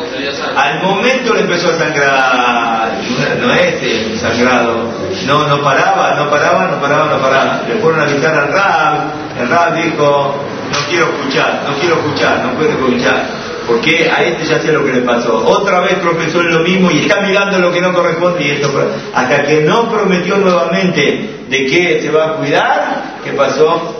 Al 0.55 0.81
momento 0.81 1.33
le 1.33 1.41
empezó 1.41 1.69
a 1.69 1.77
sangrar. 1.77 2.91
No 3.39 3.53
es 3.53 3.81
el 3.81 4.19
sangrado. 4.19 4.91
No, 5.25 5.47
no 5.47 5.61
paraba, 5.61 6.15
no 6.15 6.29
paraba, 6.29 6.67
no 6.67 6.81
paraba, 6.81 7.05
no 7.05 7.21
paraba. 7.21 7.61
Le 7.67 7.75
fueron 7.75 7.99
a 7.99 8.03
avisar 8.03 8.35
al 8.35 8.53
Rab. 8.53 9.11
El 9.39 9.49
Rab 9.49 9.75
dijo, 9.75 10.35
no 10.71 10.77
quiero 10.89 11.05
escuchar, 11.05 11.63
no 11.67 11.75
quiero 11.79 11.95
escuchar, 11.95 12.45
no 12.45 12.51
puedo 12.53 12.69
escuchar. 12.69 13.25
Porque 13.67 14.09
a 14.09 14.23
este 14.23 14.45
ya 14.45 14.59
sé 14.59 14.71
lo 14.71 14.83
que 14.83 14.93
le 14.93 15.01
pasó. 15.01 15.45
Otra 15.45 15.81
vez 15.81 15.95
profesó 15.99 16.41
lo 16.41 16.59
mismo 16.61 16.89
y 16.89 17.01
está 17.01 17.21
mirando 17.21 17.59
lo 17.59 17.71
que 17.71 17.81
no 17.81 17.93
corresponde 17.93 18.43
y 18.43 18.51
esto. 18.51 18.71
Hasta 19.13 19.43
que 19.43 19.61
no 19.61 19.91
prometió 19.91 20.37
nuevamente 20.37 21.45
de 21.47 21.65
que 21.65 22.01
se 22.01 22.09
va 22.09 22.25
a 22.25 22.33
cuidar, 22.33 23.03
¿qué 23.23 23.31
pasó? 23.33 23.98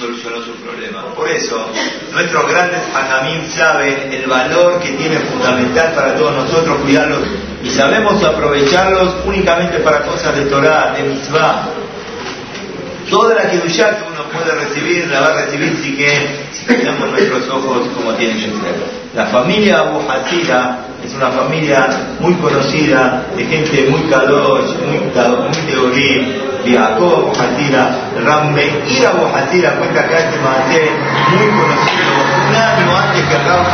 Solucionó 0.00 0.42
su 0.42 0.52
problema. 0.54 1.04
Por 1.14 1.28
eso, 1.28 1.66
nuestros 2.12 2.48
grandes 2.48 2.80
hajamim 2.94 3.46
saben 3.50 4.12
el 4.12 4.26
valor 4.26 4.80
que 4.80 4.92
tiene 4.92 5.18
fundamental 5.18 5.92
para 5.94 6.16
todos 6.16 6.34
nosotros 6.34 6.78
cuidarlos 6.82 7.20
y 7.62 7.70
sabemos 7.70 8.22
aprovecharlos 8.24 9.16
únicamente 9.26 9.78
para 9.80 10.02
cosas 10.02 10.34
de 10.34 10.46
Torah, 10.46 10.94
de 10.96 11.02
mitzvah. 11.02 11.68
Toda 13.10 13.34
la 13.34 13.42
uno 13.42 14.09
puede 14.32 14.54
recibir, 14.54 15.08
la 15.08 15.20
va 15.20 15.26
a 15.28 15.44
recibir 15.44 15.76
si 15.82 15.96
que 15.96 16.46
si 16.52 16.66
cuidamos 16.66 17.10
nuestros 17.10 17.48
ojos 17.48 17.88
como 17.94 18.14
tienen 18.14 18.36
que 18.36 18.50
ser. 18.50 19.00
La 19.14 19.26
familia 19.26 19.80
Abu 19.80 20.00
es 21.04 21.14
una 21.14 21.30
familia 21.30 21.88
muy 22.20 22.34
conocida, 22.34 23.26
de 23.36 23.44
gente 23.44 23.88
muy 23.90 24.02
calor, 24.10 24.62
muy, 24.86 24.98
muy 25.38 25.56
teoría, 25.66 26.50
Jacob 26.64 27.32
Hatira, 27.38 28.10
Rambeira 28.22 29.12
Hatira, 29.34 29.76
cuenta 29.76 30.00
acá 30.00 30.18
este 30.18 30.38
muy 30.38 31.48
conocido, 31.58 32.39
año 32.60 32.96
antes 32.96 33.22
que 33.24 33.34
Ram 33.36 33.64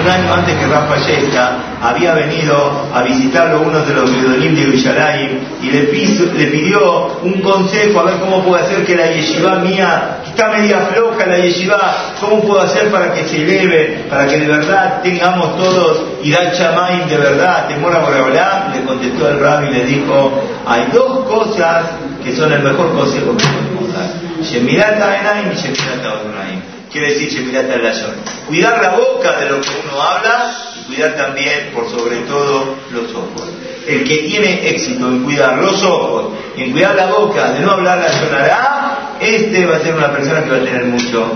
un 0.00 0.08
año 0.08 0.34
antes 0.34 0.54
que 0.56 0.66
Ram 0.66 0.88
fallezca, 0.88 1.52
había 1.82 2.14
venido 2.14 2.88
a 2.92 3.02
visitarlo 3.02 3.60
uno 3.62 3.80
de 3.80 3.94
los 3.94 4.10
Yudonim 4.10 4.54
de 4.54 4.66
Villalaim 4.66 5.38
y 5.62 5.70
le, 5.70 5.82
pidió 5.82 7.18
un 7.22 7.40
consejo 7.42 8.00
a 8.00 8.04
ver 8.04 8.14
cómo 8.20 8.42
puedo 8.42 8.62
hacer 8.62 8.84
que 8.84 8.96
la 8.96 9.10
yeshiva 9.10 9.56
mía, 9.56 10.18
que 10.24 10.30
está 10.30 10.48
media 10.48 10.80
floja 10.92 11.26
la 11.26 11.38
yeshiva, 11.38 11.96
cómo 12.20 12.42
puedo 12.42 12.62
hacer 12.62 12.90
para 12.90 13.12
que 13.12 13.24
se 13.24 13.42
eleve, 13.42 14.06
para 14.08 14.26
que 14.26 14.38
de 14.38 14.46
verdad 14.46 15.02
tengamos 15.02 15.56
todos 15.56 16.02
Irat 16.22 16.54
Shamaim 16.54 17.06
de 17.08 17.16
verdad, 17.16 17.68
temor 17.68 17.94
a 17.94 18.00
Boreolá, 18.00 18.72
le 18.74 18.82
contestó 18.82 19.28
el 19.28 19.40
rabbi 19.40 19.68
y 19.68 19.74
le 19.74 19.84
dijo, 19.84 20.42
hay 20.66 20.86
dos 20.92 21.26
cosas 21.26 21.84
que 22.24 22.34
son 22.34 22.52
el 22.52 22.62
mejor 22.62 22.94
consejo 22.94 23.36
que 23.36 23.44
podemos 23.44 23.92
dar. 23.92 24.08
Shemirat 24.42 24.98
y 25.52 25.56
Shemirat. 25.56 26.63
Quiere 26.94 27.12
decir 27.12 27.28
Shemirat 27.28 27.68
Alayón. 27.68 28.14
Cuidar 28.46 28.80
la 28.80 28.90
boca 28.90 29.40
de 29.40 29.50
lo 29.50 29.60
que 29.60 29.68
uno 29.82 30.00
habla 30.00 30.54
y 30.78 30.84
cuidar 30.84 31.16
también, 31.16 31.72
por 31.74 31.90
sobre 31.90 32.18
todo, 32.18 32.76
los 32.92 33.12
ojos. 33.12 33.50
El 33.84 34.04
que 34.04 34.18
tiene 34.18 34.68
éxito 34.70 35.08
en 35.08 35.24
cuidar 35.24 35.58
los 35.58 35.82
ojos 35.82 36.34
en 36.56 36.70
cuidar 36.70 36.94
la 36.94 37.06
boca, 37.06 37.50
de 37.50 37.60
no 37.66 37.72
hablar 37.72 37.98
la 37.98 38.12
sonará, 38.12 39.16
este 39.20 39.66
va 39.66 39.74
a 39.74 39.80
ser 39.80 39.96
una 39.96 40.12
persona 40.12 40.44
que 40.44 40.50
va 40.50 40.56
a 40.58 40.60
tener 40.60 40.84
mucho 40.84 41.32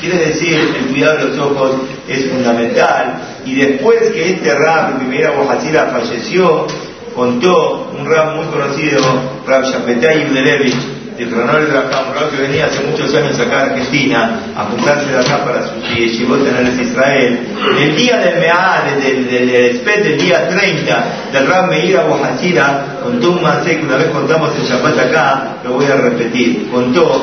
Quiere 0.00 0.26
decir, 0.26 0.56
el 0.56 0.86
cuidado 0.86 1.18
de 1.18 1.24
los 1.24 1.38
ojos 1.38 1.72
es 2.06 2.30
fundamental. 2.30 3.40
Y 3.44 3.56
después 3.56 3.98
que 4.12 4.30
este 4.30 4.54
rab, 4.54 4.98
primera 4.98 5.32
Bojasira, 5.32 5.86
falleció, 5.86 6.68
contó 7.16 7.90
un 7.98 8.08
rab 8.08 8.36
muy 8.36 8.46
conocido, 8.46 9.02
Rab 9.48 9.64
Shapetay 9.64 10.28
Yudelevich, 10.28 10.99
Cronol 11.28 11.66
de 11.66 11.78
un 11.78 12.30
que 12.30 12.42
venía 12.42 12.66
hace 12.66 12.82
muchos 12.86 13.14
años 13.14 13.38
acá 13.38 13.58
a 13.58 13.62
Argentina 13.64 14.40
a 14.56 14.64
juntarse 14.64 15.12
de 15.12 15.18
acá 15.18 15.44
para 15.44 15.66
su 15.66 15.74
yeshivot 15.94 16.40
en 16.46 16.80
Israel. 16.80 17.38
El 17.78 17.96
día 17.96 18.16
del 18.18 18.40
Meal, 18.40 19.00
del, 19.02 19.28
del, 19.28 19.84
del, 19.84 20.18
día 20.18 20.48
30, 20.48 21.04
del 21.32 21.46
Rab 21.46 21.68
Meir 21.68 21.98
Abu 21.98 22.16
contó 23.02 23.30
un 23.32 23.42
masé 23.42 23.78
que 23.78 23.84
una 23.84 23.96
vez 23.96 24.06
contamos 24.06 24.50
en 24.56 24.64
Shabbat 24.64 24.98
acá, 24.98 25.56
lo 25.64 25.74
voy 25.74 25.86
a 25.86 25.96
repetir. 25.96 26.68
Contó 26.70 27.22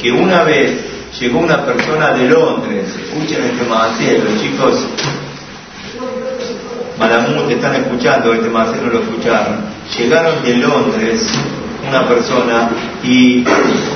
que 0.00 0.10
una 0.10 0.42
vez 0.42 0.72
llegó 1.20 1.38
una 1.38 1.64
persona 1.64 2.12
de 2.12 2.28
Londres, 2.28 2.94
escuchen 2.96 3.44
este 3.44 3.64
masé, 3.68 4.18
los 4.18 4.42
chicos 4.42 4.86
Malamud 6.98 7.50
están 7.50 7.74
escuchando 7.74 8.32
este 8.32 8.48
masé, 8.48 8.80
no 8.82 8.90
lo 8.90 9.00
escucharon. 9.02 9.56
Llegaron 9.98 10.42
de 10.42 10.56
Londres 10.56 11.30
una 11.88 12.06
persona 12.08 12.68
y 13.02 13.44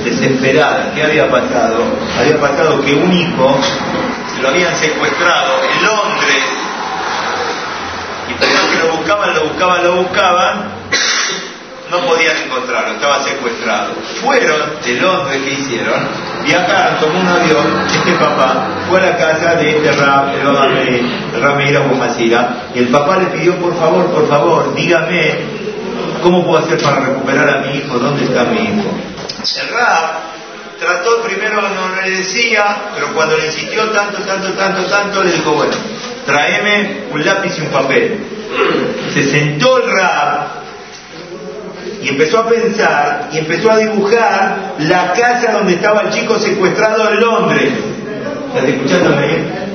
desesperada. 0.03 0.91
¿Qué 0.95 1.03
había 1.03 1.29
pasado? 1.29 1.83
Había 2.19 2.39
pasado 2.39 2.83
que 2.83 2.93
un 2.93 3.11
hijo 3.11 3.57
se 4.35 4.41
lo 4.41 4.49
habían 4.49 4.75
secuestrado 4.75 5.61
en 5.63 5.85
Londres 5.85 6.43
y 8.29 8.33
por 8.33 8.47
que 8.47 8.87
lo 8.87 8.97
buscaban, 8.97 9.33
lo 9.33 9.43
buscaban, 9.43 9.83
lo 9.83 9.95
buscaban, 9.97 10.81
no 11.91 11.99
podían 12.07 12.37
encontrarlo, 12.37 12.93
estaba 12.93 13.21
secuestrado. 13.23 13.91
Fueron 14.23 14.61
de 14.85 14.93
Londres, 15.01 15.41
¿qué 15.43 15.51
hicieron? 15.51 16.07
Viajaron, 16.45 16.99
tomó 16.99 17.19
un 17.19 17.27
avión, 17.27 17.65
este 17.93 18.13
papá 18.13 18.67
fue 18.89 18.99
a 18.99 19.11
la 19.11 19.17
casa 19.17 19.55
de 19.55 19.77
este 19.77 19.91
Ram, 19.91 20.29
el 20.29 21.41
Rameir 21.41 21.79
y 22.73 22.79
el 22.79 22.87
papá 22.87 23.17
le 23.17 23.25
pidió, 23.25 23.55
por 23.57 23.77
favor, 23.77 24.05
por 24.11 24.29
favor, 24.29 24.73
dígame 24.73 25.70
¿Cómo 26.21 26.45
puedo 26.45 26.63
hacer 26.63 26.81
para 26.81 26.99
recuperar 26.99 27.49
a 27.49 27.61
mi 27.61 27.77
hijo? 27.77 27.97
¿Dónde 27.97 28.25
está 28.25 28.43
mi 28.45 28.59
hijo? 28.59 28.89
El 29.59 29.73
Rab 29.73 30.31
trató 30.79 31.21
primero, 31.23 31.61
no 31.61 32.01
le 32.01 32.09
decía, 32.17 32.63
pero 32.95 33.13
cuando 33.13 33.37
le 33.37 33.47
insistió 33.47 33.89
tanto, 33.89 34.19
tanto, 34.23 34.49
tanto, 34.53 34.83
tanto, 34.85 35.23
le 35.23 35.31
dijo, 35.31 35.51
bueno, 35.53 35.73
tráeme 36.25 37.03
un 37.11 37.25
lápiz 37.25 37.57
y 37.57 37.61
un 37.61 37.67
papel. 37.67 38.19
Se 39.13 39.23
sentó 39.23 39.77
el 39.77 39.91
Rab 39.91 40.47
y 42.01 42.09
empezó 42.09 42.39
a 42.39 42.49
pensar 42.49 43.29
y 43.31 43.37
empezó 43.39 43.71
a 43.71 43.77
dibujar 43.77 44.73
la 44.79 45.13
casa 45.13 45.53
donde 45.53 45.73
estaba 45.73 46.01
el 46.01 46.09
chico 46.09 46.37
secuestrado 46.39 47.09
en 47.09 47.19
Londres. 47.19 47.71
¿Estás 48.53 48.69
escuchándome? 48.69 49.71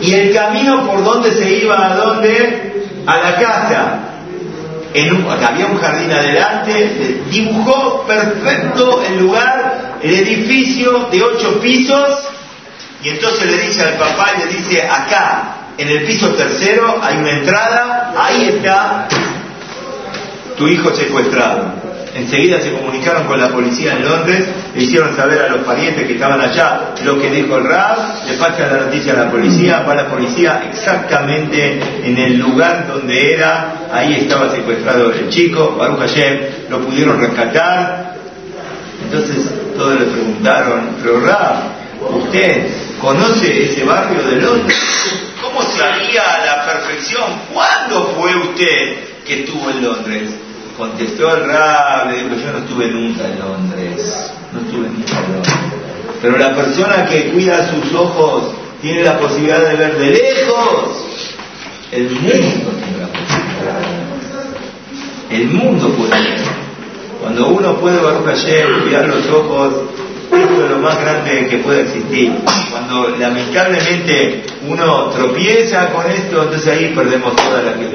Y 0.00 0.14
el 0.14 0.34
camino 0.34 0.86
por 0.86 1.02
donde 1.02 1.32
se 1.32 1.50
iba 1.50 1.92
a 1.92 1.96
dónde? 1.96 2.72
A 3.06 3.16
la 3.18 3.36
casa 3.36 3.98
había 5.46 5.66
un 5.66 5.78
jardín 5.78 6.12
adelante, 6.12 7.22
dibujó 7.30 8.04
perfecto 8.06 9.02
el 9.02 9.18
lugar, 9.18 9.98
el 10.02 10.14
edificio 10.14 11.08
de 11.10 11.22
ocho 11.22 11.60
pisos, 11.60 12.28
y 13.02 13.10
entonces 13.10 13.46
le 13.46 13.58
dice 13.58 13.82
al 13.82 13.94
papá, 13.94 14.32
le 14.38 14.46
dice, 14.46 14.82
acá, 14.82 15.56
en 15.78 15.88
el 15.88 16.04
piso 16.04 16.32
tercero 16.34 16.98
hay 17.02 17.18
una 17.18 17.38
entrada, 17.38 18.14
ahí 18.16 18.48
está 18.48 19.06
tu 20.56 20.66
hijo 20.66 20.94
secuestrado. 20.94 21.85
Enseguida 22.16 22.60
se 22.60 22.72
comunicaron 22.72 23.26
con 23.26 23.38
la 23.38 23.48
policía 23.48 23.92
en 23.92 24.04
Londres, 24.04 24.48
le 24.74 24.82
hicieron 24.82 25.14
saber 25.14 25.38
a 25.42 25.48
los 25.48 25.64
parientes 25.66 26.06
que 26.06 26.14
estaban 26.14 26.40
allá 26.40 26.94
lo 27.04 27.18
que 27.20 27.30
dijo 27.30 27.56
el 27.56 27.64
RAB, 27.64 28.26
le 28.26 28.34
pasa 28.34 28.66
la 28.66 28.80
noticia 28.86 29.12
a 29.12 29.24
la 29.24 29.30
policía, 29.30 29.82
va 29.82 29.94
la 29.94 30.08
policía 30.08 30.64
exactamente 30.70 31.78
en 32.02 32.16
el 32.16 32.38
lugar 32.38 32.86
donde 32.88 33.34
era, 33.34 33.88
ahí 33.92 34.14
estaba 34.14 34.50
secuestrado 34.50 35.12
el 35.12 35.28
chico, 35.28 35.76
Baruch 35.78 36.00
Hashem, 36.00 36.40
lo 36.70 36.80
pudieron 36.80 37.20
rescatar. 37.20 38.16
Entonces 39.04 39.48
todos 39.76 40.00
le 40.00 40.06
preguntaron, 40.06 40.96
pero 41.02 41.20
Rab, 41.20 41.56
¿usted 42.18 42.66
conoce 42.98 43.64
ese 43.64 43.84
barrio 43.84 44.22
de 44.22 44.36
Londres? 44.36 45.22
¿Cómo 45.40 45.62
sabía 45.62 46.22
a 46.22 46.44
la 46.44 46.64
perfección? 46.64 47.24
¿Cuándo 47.52 48.14
fue 48.16 48.34
usted 48.36 48.96
que 49.24 49.44
estuvo 49.44 49.70
en 49.70 49.84
Londres? 49.84 50.30
Contestó 50.76 51.34
el 51.34 51.44
rab, 51.46 52.10
le 52.10 52.24
dijo, 52.24 52.36
yo 52.36 52.52
no 52.52 52.58
estuve 52.58 52.90
nunca 52.90 53.24
en 53.24 53.38
Londres, 53.38 54.30
no 54.52 54.60
estuve 54.60 54.88
nunca 54.88 55.18
en 55.24 55.32
Londres. 55.32 55.54
Pero 56.20 56.36
la 56.36 56.54
persona 56.54 57.06
que 57.06 57.30
cuida 57.30 57.70
sus 57.70 57.94
ojos 57.94 58.44
tiene 58.82 59.02
la 59.02 59.18
posibilidad 59.18 59.60
de 59.60 59.76
ver 59.76 59.96
de 59.96 60.10
lejos. 60.10 61.34
El 61.92 62.10
mundo 62.10 62.70
tiene 62.72 62.98
la 63.00 63.08
posibilidad 63.08 63.80
El 65.30 65.46
mundo 65.48 65.88
puede 65.90 66.10
ver. 66.10 66.40
Cuando 67.22 67.48
uno 67.48 67.76
puede, 67.76 67.98
Baruch 67.98 68.26
Hashem, 68.26 68.82
cuidar 68.82 69.08
los 69.08 69.26
ojos, 69.30 69.74
es 70.42 70.70
lo 70.70 70.78
más 70.78 71.00
grande 71.00 71.48
que 71.48 71.58
puede 71.58 71.82
existir. 71.82 72.32
Cuando 72.70 73.16
lamentablemente 73.16 74.44
uno 74.68 75.10
tropieza 75.10 75.88
con 75.90 76.10
esto, 76.10 76.42
entonces 76.42 76.68
ahí 76.68 76.92
perdemos 76.94 77.34
toda 77.36 77.62
la 77.62 77.74
que 77.74 77.86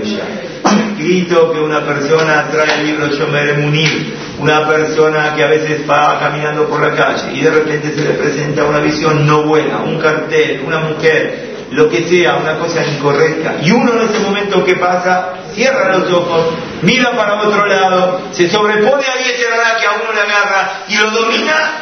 Escrito 1.01 1.51
que 1.51 1.59
una 1.59 1.83
persona 1.83 2.47
trae 2.51 2.79
el 2.79 2.87
libro 2.87 3.07
Shomer 3.07 3.57
Munir, 3.57 4.13
una 4.39 4.67
persona 4.67 5.33
que 5.35 5.43
a 5.43 5.47
veces 5.47 5.89
va 5.89 6.19
caminando 6.19 6.67
por 6.67 6.81
la 6.81 6.95
calle 6.95 7.33
y 7.33 7.41
de 7.41 7.49
repente 7.49 7.93
se 7.93 8.03
le 8.03 8.13
presenta 8.13 8.65
una 8.65 8.79
visión 8.79 9.25
no 9.25 9.43
buena, 9.43 9.79
un 9.79 9.99
cartel, 9.99 10.61
una 10.65 10.79
mujer, 10.79 11.51
lo 11.71 11.89
que 11.89 12.07
sea, 12.07 12.35
una 12.35 12.57
cosa 12.57 12.85
incorrecta. 12.85 13.55
Y 13.63 13.71
uno 13.71 13.93
en 13.93 14.09
ese 14.09 14.19
momento 14.19 14.63
que 14.63 14.75
pasa, 14.75 15.33
cierra 15.53 15.97
los 15.97 16.11
ojos, 16.11 16.53
mira 16.81 17.11
para 17.15 17.41
otro 17.41 17.65
lado, 17.65 18.21
se 18.31 18.49
sobrepone 18.49 19.03
a 19.03 19.19
ese 19.21 19.41
que 19.79 19.87
a 19.87 19.91
uno 19.93 20.13
le 20.13 20.21
agarra 20.21 20.83
y 20.87 20.97
lo 20.97 21.11
domina, 21.11 21.80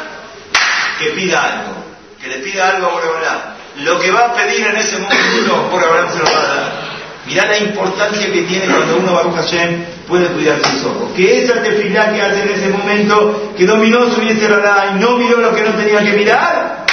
que 1.00 1.10
pida 1.10 1.42
algo, 1.42 1.74
que 2.20 2.28
le 2.28 2.38
pida 2.38 2.68
algo 2.68 2.86
a 2.88 2.92
Boreolá. 2.92 3.56
Lo 3.82 3.98
que 3.98 4.10
va 4.10 4.26
a 4.26 4.34
pedir 4.34 4.66
en 4.66 4.76
ese 4.76 4.98
momento, 4.98 5.68
Boreolá 5.70 6.10
se 6.12 6.18
lo 6.18 6.24
va 6.24 6.42
a 6.42 6.54
dar. 6.54 6.90
Mirá 7.26 7.46
la 7.46 7.58
importancia 7.58 8.32
que 8.32 8.42
tiene 8.42 8.66
cuando 8.66 8.98
uno, 8.98 9.14
Baruch 9.14 9.36
Hashem, 9.36 9.84
puede 10.08 10.26
cuidar 10.28 10.58
sus 10.60 10.84
ojos. 10.84 11.12
Que 11.14 11.44
esa 11.44 11.62
tefilá 11.62 12.12
que 12.12 12.22
hace 12.22 12.42
en 12.42 12.48
ese 12.48 12.68
momento, 12.68 13.52
que 13.56 13.66
dominó 13.66 14.10
su 14.10 14.22
y 14.22 14.98
no 14.98 15.16
miró 15.16 15.40
lo 15.40 15.54
que 15.54 15.62
no 15.62 15.70
tenía 15.72 16.00
que 16.00 16.12
mirar, 16.12 16.86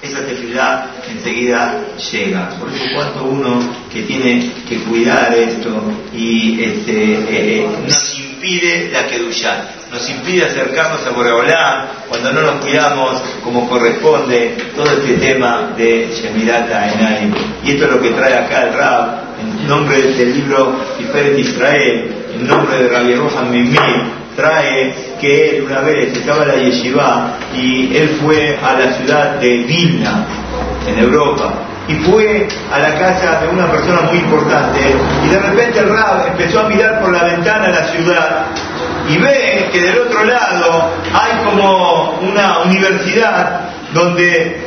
esa 0.00 0.20
tefilá 0.20 0.90
enseguida 1.08 1.80
llega. 2.12 2.50
Por 2.50 2.72
eso 2.72 2.84
cuanto 2.94 3.24
uno 3.24 3.58
que 3.90 4.02
tiene 4.02 4.52
que 4.68 4.78
cuidar 4.80 5.34
esto 5.34 5.82
y 6.12 6.62
este, 6.62 7.14
eh, 7.14 7.26
eh, 7.30 7.68
impide 8.44 8.90
la 8.92 9.06
Kedushá, 9.06 9.64
nos 9.90 10.08
impide 10.10 10.44
acercarnos 10.44 11.06
a 11.06 11.10
Boreolá 11.10 11.86
cuando 12.08 12.32
no 12.32 12.42
nos 12.42 12.60
cuidamos 12.60 13.22
como 13.42 13.68
corresponde 13.68 14.56
todo 14.76 14.84
este 14.98 15.14
tema 15.14 15.72
de 15.76 16.10
Shemirata 16.12 16.92
Enaim. 16.92 17.32
Y 17.64 17.70
esto 17.70 17.86
es 17.86 17.90
lo 17.90 18.02
que 18.02 18.10
trae 18.10 18.34
acá 18.34 18.64
el 18.64 18.74
Rab 18.74 19.24
en 19.40 19.66
nombre 19.66 20.00
del 20.00 20.34
libro 20.34 20.76
Tiferet 20.98 21.38
Israel, 21.38 22.14
en 22.34 22.46
nombre 22.46 22.82
de 22.82 22.88
Rabbi 22.88 23.14
Rohan 23.14 23.50
Mimir, 23.50 24.02
trae 24.36 24.94
que 25.20 25.56
él 25.56 25.64
una 25.64 25.80
vez 25.80 26.14
estaba 26.14 26.42
en 26.42 26.48
la 26.48 26.56
yeshiva 26.56 27.38
y 27.54 27.96
él 27.96 28.18
fue 28.20 28.58
a 28.62 28.74
la 28.74 28.92
ciudad 28.92 29.36
de 29.36 29.58
Vilna, 29.58 30.26
en 30.86 30.98
Europa, 30.98 31.54
y 31.88 31.94
fue 31.96 32.48
a 32.72 32.78
la 32.78 32.98
casa 32.98 33.40
de 33.40 33.48
una 33.48 33.70
persona 33.70 34.02
muy 34.02 34.18
importante. 34.18 34.80
Y 35.24 35.28
de 35.28 35.38
repente 35.38 35.78
el 35.80 35.88
Rab 35.90 36.28
empezó 36.28 36.60
a 36.60 36.68
mirar 36.68 37.00
por 37.00 37.12
la 37.12 37.24
ventana 37.24 37.66
de 37.66 37.72
la 37.72 37.84
ciudad 37.84 38.46
y 39.08 39.18
ve 39.18 39.68
que 39.70 39.80
del 39.80 39.98
otro 39.98 40.24
lado 40.24 40.90
hay 41.12 41.44
como 41.44 42.18
una 42.20 42.60
universidad 42.60 43.60
donde 43.92 44.64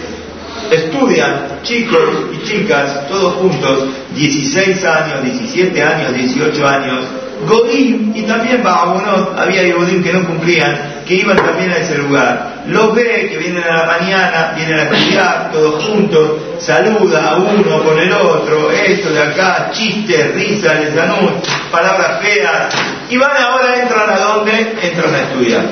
estudian 0.71 1.61
chicos 1.63 2.09
y 2.33 2.45
chicas, 2.45 3.07
todos 3.07 3.35
juntos, 3.35 3.85
16 4.15 4.83
años, 4.85 5.23
17 5.23 5.83
años, 5.83 6.13
18 6.13 6.67
años, 6.67 7.05
Godín 7.45 8.13
y 8.15 8.23
también 8.23 8.61
uno 8.61 9.29
había 9.37 9.75
Godín 9.75 10.03
que 10.03 10.11
no 10.11 10.25
cumplían, 10.25 11.03
que 11.05 11.15
iban 11.15 11.37
también 11.37 11.71
a 11.71 11.77
ese 11.77 11.97
lugar. 11.97 12.63
Los 12.67 12.95
ve 12.95 13.29
que 13.29 13.37
vienen 13.37 13.63
a 13.63 13.77
la 13.77 13.85
mañana, 13.85 14.53
vienen 14.55 14.79
a 14.79 14.83
estudiar 14.83 15.51
todos 15.51 15.83
juntos, 15.83 16.31
saluda 16.59 17.31
a 17.31 17.37
uno 17.37 17.83
con 17.83 17.97
el 17.99 18.11
otro, 18.11 18.71
esto 18.71 19.09
de 19.11 19.21
acá, 19.21 19.69
chistes, 19.71 20.33
risas, 20.33 20.79
lesanú, 20.79 21.29
palabras 21.71 22.21
feas, 22.21 22.73
y 23.09 23.17
van 23.17 23.37
ahora, 23.37 23.75
entran 23.81 24.09
a 24.09 24.17
dónde? 24.17 24.75
Entran 24.81 25.13
a 25.13 25.21
estudiar. 25.21 25.65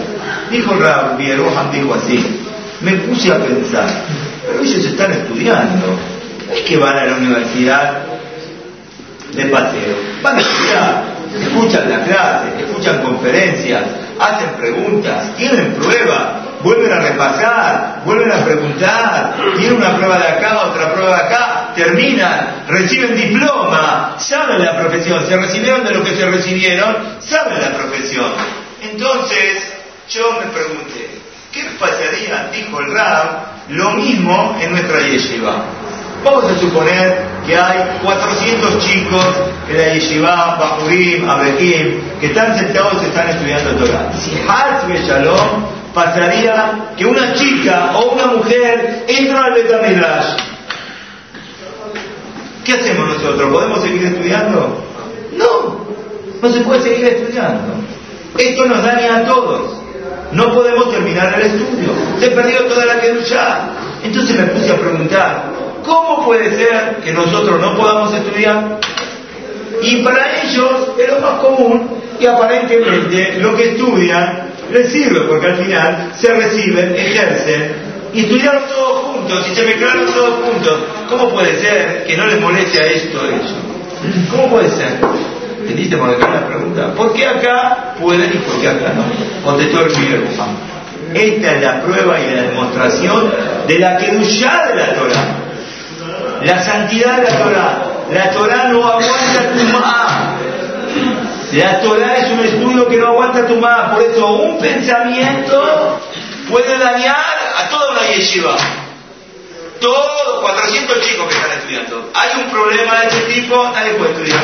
Dijo 0.51 0.73
Rabbi 0.75 1.33
Rohan, 1.33 1.71
dijo 1.71 1.95
así, 1.95 2.23
me 2.81 2.93
puse 2.93 3.31
a 3.31 3.39
pensar, 3.39 3.87
pero 4.45 4.61
ellos 4.61 4.85
están 4.85 5.11
estudiando, 5.11 5.97
es 6.53 6.61
que 6.61 6.77
van 6.77 6.97
a 6.97 7.05
la 7.05 7.15
universidad 7.15 8.03
de 9.33 9.45
paseo, 9.45 9.95
van 10.21 10.37
a 10.37 10.39
estudiar 10.39 11.14
escuchan 11.41 11.89
la 11.89 12.03
clase, 12.03 12.63
escuchan 12.65 13.01
con 13.01 13.15
conferencias, 13.15 13.83
hacen 14.19 14.49
preguntas, 14.57 15.35
tienen 15.35 15.73
pruebas, 15.73 16.23
vuelven 16.63 16.91
a 16.91 16.99
repasar, 16.99 18.01
vuelven 18.05 18.31
a 18.31 18.45
preguntar, 18.45 19.35
tienen 19.57 19.77
una 19.77 19.97
prueba 19.97 20.17
de 20.17 20.27
acá, 20.27 20.61
otra 20.65 20.93
prueba 20.93 21.17
de 21.17 21.23
acá, 21.23 21.73
terminan, 21.75 22.65
reciben 22.67 23.15
diploma, 23.15 24.15
saben 24.19 24.63
la 24.63 24.77
profesión, 24.77 25.25
se 25.27 25.37
recibieron 25.37 25.83
de 25.83 25.91
lo 25.91 26.03
que 26.03 26.15
se 26.15 26.25
recibieron, 26.25 26.95
saben 27.19 27.61
la 27.61 27.77
profesión. 27.77 28.31
Entonces, 28.81 29.63
yo 30.09 30.39
me 30.39 30.51
pregunté, 30.51 31.09
¿qué 31.51 31.63
pasaría, 31.79 32.49
dijo 32.51 32.79
el 32.79 32.93
Rab, 32.93 33.25
lo 33.69 33.91
mismo 33.93 34.57
en 34.61 34.71
nuestra 34.71 35.01
yeshiva? 35.01 35.65
Vamos 36.25 36.45
a 36.45 36.59
suponer 36.59 37.19
que 37.45 37.55
hay 37.55 37.99
400 38.01 38.79
chicos 38.79 39.27
en 39.69 39.77
la 39.77 39.93
yeshiva, 39.93 40.57
Bahurim, 40.59 41.29
Abrahim, 41.29 42.01
que 42.19 42.25
están 42.25 42.57
sentados 42.57 43.03
y 43.03 43.05
están 43.05 43.29
estudiando 43.29 43.85
Torah. 43.85 44.09
Y 44.11 44.17
si 44.17 44.31
Hazbe 44.47 45.05
Shalom 45.05 45.65
pasaría 45.93 46.93
que 46.97 47.05
una 47.05 47.31
chica 47.35 47.91
o 47.95 48.13
una 48.15 48.25
mujer 48.25 49.05
entra 49.07 49.45
al 49.45 49.53
Betamidrash. 49.53 50.25
¿Qué 52.65 52.73
hacemos 52.73 53.07
nosotros? 53.07 53.51
¿Podemos 53.51 53.83
seguir 53.83 54.05
estudiando? 54.05 54.83
No, 55.37 55.85
no 56.41 56.51
se 56.51 56.61
puede 56.61 56.81
seguir 56.81 57.05
estudiando. 57.05 57.75
Esto 58.35 58.65
nos 58.65 58.83
daña 58.83 59.17
a 59.17 59.25
todos. 59.25 59.79
No 60.31 60.51
podemos 60.55 60.91
terminar 60.91 61.35
el 61.39 61.45
estudio. 61.45 61.89
Se 62.19 62.31
perdió 62.31 62.65
toda 62.65 62.83
la 62.83 62.95
ya. 63.29 63.69
Entonces 64.03 64.37
me 64.37 64.45
puse 64.47 64.71
a 64.71 64.77
preguntar, 64.77 65.54
¿cómo 65.85 66.25
puede 66.25 66.55
ser 66.55 66.97
que 67.03 67.13
nosotros 67.13 67.59
no 67.61 67.77
podamos 67.77 68.13
estudiar? 68.13 68.79
Y 69.81 69.97
para 69.97 70.41
ellos 70.41 70.91
es 70.97 71.09
lo 71.09 71.19
más 71.19 71.39
común 71.39 71.89
y 72.19 72.25
aparentemente 72.25 73.37
lo 73.39 73.55
que 73.55 73.71
estudian 73.71 74.49
les 74.71 74.91
sirve 74.91 75.21
porque 75.21 75.47
al 75.47 75.57
final 75.57 76.11
se 76.15 76.33
reciben, 76.33 76.95
ejercen 76.95 77.73
y 78.13 78.21
estudiaron 78.21 78.63
todos 78.67 78.99
juntos 79.05 79.47
y 79.51 79.55
se 79.55 79.65
mezclaron 79.65 80.05
todos 80.07 80.35
juntos. 80.45 80.79
¿Cómo 81.09 81.29
puede 81.29 81.59
ser 81.59 82.05
que 82.07 82.17
no 82.17 82.25
les 82.25 82.39
moleste 82.39 82.81
a 82.81 82.85
esto 82.87 83.19
eso? 83.27 83.55
¿Cómo 84.31 84.49
puede 84.49 84.69
ser? 84.69 84.97
¿Entendiste 85.59 85.97
por 85.97 86.09
acá 86.09 86.29
la 86.29 86.47
pregunta? 86.47 86.93
¿Por 86.93 87.13
qué 87.13 87.25
acá 87.25 87.95
pueden 87.99 88.31
y 88.33 88.37
por 88.37 88.61
qué 88.61 88.69
acá 88.69 88.93
no? 88.93 89.03
Contestó 89.43 89.81
el 89.81 89.91
Esta 91.13 91.55
es 91.55 91.61
la 91.61 91.81
prueba 91.81 92.19
y 92.19 92.35
la 92.35 92.43
demostración 92.43 93.31
de 93.67 93.79
la 93.79 93.97
Kedushá 93.97 94.67
de 94.67 94.75
la 94.75 94.93
Torah. 94.93 95.44
La 96.45 96.63
santidad 96.63 97.17
de 97.17 97.23
la 97.23 97.37
Torah. 97.39 97.83
La 98.11 98.29
Torah 98.29 98.67
no 98.67 98.87
aguanta 98.87 99.51
tu 99.57 99.63
más. 99.79 100.13
La 101.53 101.81
Torah 101.81 102.17
es 102.17 102.29
un 102.29 102.39
estudio 102.45 102.87
que 102.87 102.97
no 102.97 103.07
aguanta 103.07 103.47
tu 103.47 103.55
más. 103.55 103.93
Por 103.93 104.03
eso 104.03 104.31
un 104.33 104.59
pensamiento 104.59 105.99
puede 106.47 106.77
dañar 106.77 107.17
a 107.57 107.67
toda 107.67 107.93
una 107.93 108.01
yeshiva. 108.09 108.55
Todos 109.79 110.41
400 110.41 111.01
chicos 111.01 111.27
que 111.27 111.35
están 111.35 111.51
estudiando. 111.57 112.11
Hay 112.13 112.43
un 112.43 112.51
problema 112.51 112.99
de 113.01 113.07
este 113.07 113.21
tipo, 113.33 113.71
nadie 113.73 113.93
puede 113.93 114.11
estudiar. 114.11 114.43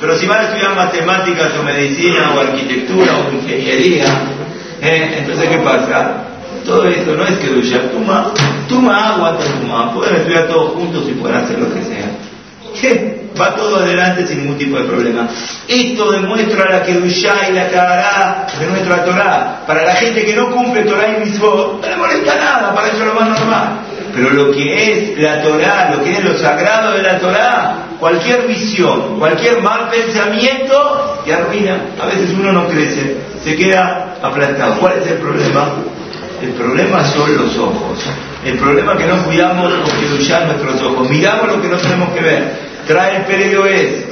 Pero 0.00 0.16
si 0.16 0.26
van 0.26 0.40
a 0.40 0.42
estudiar 0.44 0.74
matemáticas 0.74 1.52
o 1.58 1.62
medicina 1.62 2.32
o 2.34 2.40
arquitectura 2.40 3.12
o 3.14 3.32
ingeniería, 3.32 4.06
¿eh? 4.80 5.16
entonces 5.18 5.50
¿qué 5.50 5.58
pasa? 5.58 6.25
Todo 6.66 6.88
esto 6.88 7.14
no 7.14 7.24
es 7.24 7.38
que 7.38 7.46
duya, 7.46 7.90
tuma, 7.92 8.32
tuma 8.68 9.14
agua, 9.14 9.38
tuma, 9.38 9.94
pueden 9.94 10.16
estudiar 10.16 10.48
todos 10.48 10.72
juntos 10.72 11.04
y 11.08 11.12
pueden 11.12 11.36
hacer 11.36 11.58
lo 11.60 11.72
que 11.72 11.82
sea. 11.82 12.10
Va 13.40 13.54
todo 13.54 13.76
adelante 13.76 14.26
sin 14.26 14.38
ningún 14.38 14.58
tipo 14.58 14.78
de 14.78 14.84
problema. 14.84 15.28
Esto 15.68 16.10
demuestra 16.10 16.70
la 16.70 16.82
Kedusha 16.82 17.48
y 17.48 17.52
la 17.52 17.68
Kahará 17.68 18.46
de 18.58 18.66
nuestra 18.66 19.04
Torah. 19.04 19.62
Para 19.66 19.84
la 19.84 19.94
gente 19.94 20.24
que 20.24 20.34
no 20.34 20.50
cumple 20.50 20.82
Torah 20.82 21.16
y 21.16 21.24
Mitzvot, 21.24 21.82
no 21.82 21.88
le 21.88 21.96
molesta 21.96 22.34
nada, 22.34 22.74
para 22.74 22.88
eso 22.88 22.96
es 22.96 23.06
lo 23.06 23.14
más 23.14 23.28
normal. 23.28 23.68
Pero 24.14 24.30
lo 24.30 24.50
que 24.52 24.92
es 24.92 25.18
la 25.18 25.42
Torah, 25.42 25.94
lo 25.94 26.02
que 26.02 26.12
es 26.12 26.24
lo 26.24 26.36
sagrado 26.38 26.92
de 26.92 27.02
la 27.02 27.18
Torah, 27.18 27.74
cualquier 28.00 28.46
visión, 28.46 29.18
cualquier 29.18 29.60
mal 29.60 29.90
pensamiento 29.90 31.20
te 31.24 31.34
arruina. 31.34 31.76
A 32.00 32.06
veces 32.06 32.30
uno 32.38 32.52
no 32.52 32.68
crece, 32.68 33.18
se 33.44 33.56
queda 33.56 34.16
aplastado. 34.22 34.76
¿Cuál 34.76 34.94
es 35.02 35.06
el 35.10 35.18
problema? 35.18 35.74
El 36.42 36.50
problema 36.52 37.04
son 37.04 37.36
los 37.36 37.56
ojos. 37.56 37.98
El 38.44 38.58
problema 38.58 38.92
es 38.92 38.98
que 38.98 39.06
no 39.06 39.24
cuidamos 39.24 39.72
que 39.72 40.06
nuestros 40.46 40.82
ojos. 40.82 41.08
Miramos 41.10 41.48
lo 41.48 41.62
que 41.62 41.68
no 41.68 41.76
tenemos 41.78 42.10
que 42.10 42.20
ver. 42.20 42.66
Trae 42.86 43.16
el 43.16 43.22
periodo 43.24 43.66
es, 43.66 44.04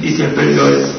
dice 0.00 0.24
el 0.24 0.30
periodo 0.34 0.68
es. 0.68 0.92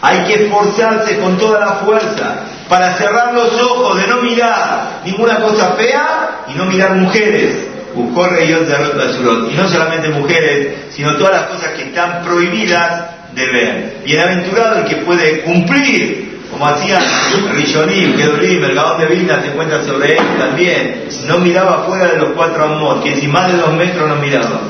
Hay 0.00 0.24
que 0.24 0.44
esforzarse 0.44 1.18
con 1.18 1.36
toda 1.36 1.60
la 1.60 1.72
fuerza 1.76 2.44
para 2.68 2.94
cerrar 2.94 3.34
los 3.34 3.60
ojos 3.60 4.00
de 4.00 4.06
no 4.06 4.22
mirar 4.22 5.00
ninguna 5.04 5.40
cosa 5.40 5.72
fea 5.72 6.44
y 6.48 6.54
no 6.54 6.66
mirar 6.66 6.94
mujeres. 6.94 7.56
Y 7.94 9.54
no 9.56 9.68
solamente 9.68 10.08
mujeres, 10.08 10.74
sino 10.90 11.16
todas 11.16 11.32
las 11.32 11.44
cosas 11.44 11.72
que 11.72 11.82
están 11.84 12.22
prohibidas 12.24 13.23
de 13.34 13.46
ver. 13.46 14.02
Bienaventurado 14.04 14.80
el 14.80 14.84
que 14.84 14.96
puede 14.96 15.40
cumplir, 15.42 16.40
como 16.50 16.66
hacían 16.66 17.02
Rishonim, 17.54 18.16
Gedolim, 18.16 18.62
el 18.64 18.74
Gaón 18.74 19.00
de 19.00 19.06
Vilna 19.06 19.40
se 19.40 19.48
encuentra 19.48 19.82
sobre 19.82 20.12
él 20.12 20.24
también. 20.38 21.04
No 21.26 21.38
miraba 21.38 21.84
fuera 21.84 22.08
de 22.08 22.18
los 22.18 22.30
cuatro 22.30 22.64
amor, 22.64 23.02
que 23.02 23.16
si 23.16 23.26
más 23.26 23.52
de 23.52 23.58
dos 23.58 23.72
metros 23.74 24.08
no 24.08 24.16
miraba. 24.16 24.60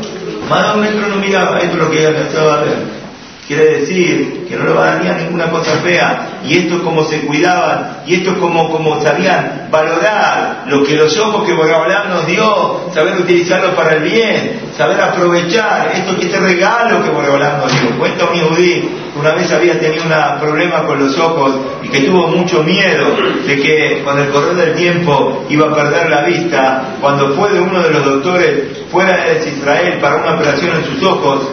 Más 0.48 0.60
de 0.60 0.68
dos 0.68 0.76
metros 0.78 1.08
no 1.08 1.16
miraba, 1.16 1.58
esto 1.58 1.76
es 1.76 1.82
lo 1.82 1.90
que 1.90 1.98
ella 1.98 2.08
empezaba 2.08 2.54
a 2.54 2.60
ver. 2.60 3.03
Quiere 3.46 3.80
decir 3.80 4.46
que 4.48 4.56
no 4.56 4.64
le 4.64 4.80
a 4.80 4.96
dañar 4.96 5.20
ninguna 5.20 5.50
cosa 5.50 5.72
fea. 5.82 6.40
Y 6.46 6.58
esto 6.58 6.76
es 6.76 6.80
como 6.80 7.04
se 7.04 7.20
cuidaban, 7.20 7.98
y 8.06 8.14
esto 8.14 8.32
es 8.32 8.36
como, 8.38 8.70
como 8.70 9.02
sabían 9.02 9.68
valorar 9.70 10.64
lo 10.66 10.82
que 10.82 10.96
los 10.96 11.16
ojos 11.18 11.44
que 11.44 11.52
Boraholam 11.52 12.08
nos 12.08 12.26
dio, 12.26 12.90
saber 12.94 13.20
utilizarlo 13.20 13.74
para 13.74 13.96
el 13.96 14.02
bien, 14.02 14.60
saber 14.76 15.00
aprovechar 15.00 15.90
esto 15.94 16.16
que 16.16 16.26
este 16.26 16.38
regalo 16.38 17.02
que 17.02 17.10
Boraholam 17.10 17.60
nos 17.60 17.80
dio. 17.80 17.98
Cuento 17.98 18.30
mi 18.32 18.42
Udí, 18.42 18.88
una 19.16 19.34
vez 19.34 19.50
había 19.52 19.78
tenido 19.78 20.04
un 20.04 20.40
problema 20.40 20.84
con 20.84 20.98
los 20.98 21.18
ojos 21.18 21.54
y 21.82 21.88
que 21.88 22.00
tuvo 22.00 22.28
mucho 22.28 22.62
miedo 22.62 23.14
de 23.46 23.60
que 23.60 24.02
con 24.04 24.18
el 24.18 24.30
correr 24.30 24.54
del 24.54 24.74
tiempo 24.74 25.44
iba 25.48 25.70
a 25.70 25.74
perder 25.74 26.10
la 26.10 26.22
vista. 26.24 26.96
Cuando 27.00 27.34
fue 27.34 27.52
de 27.52 27.60
uno 27.60 27.82
de 27.82 27.90
los 27.90 28.04
doctores 28.04 28.84
fuera 28.90 29.16
de 29.16 29.48
Israel 29.48 29.98
para 30.00 30.16
una 30.16 30.34
operación 30.34 30.76
en 30.76 30.84
sus 30.84 31.02
ojos, 31.02 31.48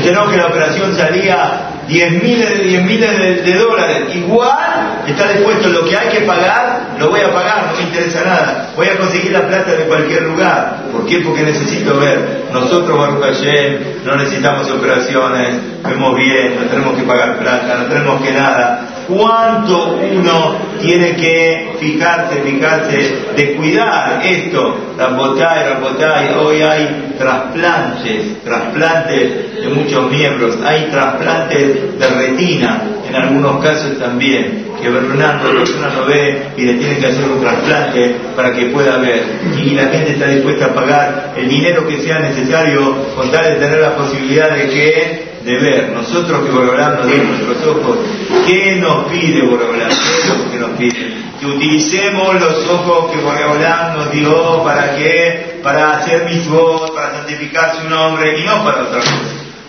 que 0.00 0.36
la 0.36 0.46
operación 0.46 0.94
salía 0.94 1.60
10 1.88 2.22
miles 2.22 2.58
de 2.58 2.64
10 2.64 2.82
miles 2.84 3.44
de, 3.44 3.54
dólares. 3.54 4.14
Igual 4.14 5.02
está 5.06 5.32
dispuesto 5.32 5.68
lo 5.68 5.84
que 5.84 5.96
hay 5.96 6.08
que 6.08 6.20
pagar, 6.20 6.96
lo 6.98 7.10
voy 7.10 7.20
a 7.20 7.32
pagar, 7.32 7.66
no 7.70 7.76
me 7.76 7.82
interesa 7.82 8.24
nada. 8.24 8.70
Voy 8.76 8.86
a 8.88 8.96
conseguir 8.96 9.32
la 9.32 9.46
plata 9.46 9.72
de 9.72 9.84
cualquier 9.84 10.22
lugar. 10.22 10.84
¿Por 10.92 11.06
qué? 11.06 11.20
Porque 11.20 11.42
necesito 11.42 11.98
ver. 11.98 12.44
Nosotros, 12.52 12.98
Baruch 12.98 13.22
Hashem, 13.22 14.04
no 14.04 14.16
necesitamos 14.16 14.70
operaciones, 14.70 15.56
vemos 15.82 16.16
bien, 16.16 16.56
no 16.60 16.70
tenemos 16.70 16.96
que 16.96 17.02
pagar 17.02 17.38
plata, 17.38 17.76
no 17.78 17.84
tenemos 17.86 18.22
que 18.22 18.32
nada 18.32 18.91
cuánto 19.08 19.96
uno 19.96 20.56
tiene 20.80 21.14
que 21.16 21.76
fijarse, 21.78 22.40
fijarse 22.42 23.14
de 23.36 23.54
cuidar 23.54 24.20
esto. 24.24 24.76
Rambotay, 24.98 25.68
Rambotay, 25.68 26.34
hoy 26.34 26.62
hay 26.62 27.14
trasplantes, 27.18 28.42
trasplantes 28.44 29.60
de 29.60 29.68
muchos 29.68 30.10
miembros, 30.10 30.58
hay 30.64 30.88
trasplantes 30.90 31.98
de 31.98 32.08
retina, 32.08 32.82
en 33.08 33.14
algunos 33.14 33.62
casos 33.62 33.98
también, 33.98 34.66
que 34.80 34.88
Bernardo 34.88 35.52
la 35.52 35.60
persona 35.60 35.90
no 35.94 36.06
ve 36.06 36.42
y 36.56 36.62
le 36.62 36.74
tienen 36.74 36.98
que 36.98 37.06
hacer 37.06 37.24
un 37.24 37.40
trasplante 37.40 38.16
para 38.34 38.52
que 38.52 38.66
pueda 38.66 38.98
ver. 38.98 39.22
Y 39.56 39.70
la 39.70 39.84
gente 39.88 40.12
está 40.12 40.26
dispuesta 40.26 40.66
a 40.66 40.74
pagar 40.74 41.34
el 41.36 41.48
dinero 41.48 41.86
que 41.86 42.00
sea 42.00 42.18
necesario 42.18 42.96
con 43.14 43.30
tal 43.30 43.44
de 43.44 43.56
tener 43.56 43.80
la 43.80 43.96
posibilidad 43.96 44.50
de 44.50 44.68
que 44.68 45.31
de 45.44 45.58
ver. 45.58 45.90
Nosotros 45.90 46.44
que 46.44 46.50
Borobalán 46.50 46.96
nos 46.96 47.06
dio 47.06 47.22
nuestros 47.22 47.66
ojos, 47.66 47.98
¿qué 48.46 48.76
nos 48.76 49.06
pide 49.06 49.42
Borobalán? 49.42 49.88
¿Qué 49.88 50.18
es 50.18 50.28
lo 50.28 50.50
que 50.50 50.58
nos 50.58 50.70
pide? 50.78 51.14
Que 51.40 51.46
utilicemos 51.46 52.40
los 52.40 52.68
ojos 52.68 53.12
que 53.12 53.18
Borobalán 53.20 53.96
nos 53.96 54.10
dio 54.12 54.62
para 54.64 54.96
qué? 54.96 55.60
Para 55.62 55.98
hacer 55.98 56.24
mis 56.24 56.48
voz, 56.48 56.90
para 56.92 57.16
santificar 57.16 57.76
su 57.80 57.88
nombre 57.88 58.40
y 58.40 58.44
no 58.44 58.64
para 58.64 58.82
otra 58.82 59.00
cosa. 59.00 59.12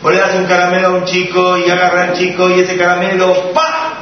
Vos 0.02 0.12
le 0.12 0.20
das 0.20 0.36
un 0.36 0.46
caramelo 0.46 0.88
a 0.88 0.92
un 0.92 1.06
chico 1.06 1.58
y 1.58 1.70
agarra 1.70 2.04
al 2.04 2.14
chico 2.14 2.50
y 2.50 2.60
ese 2.60 2.76
caramelo 2.76 3.54
¡pa! 3.54 3.94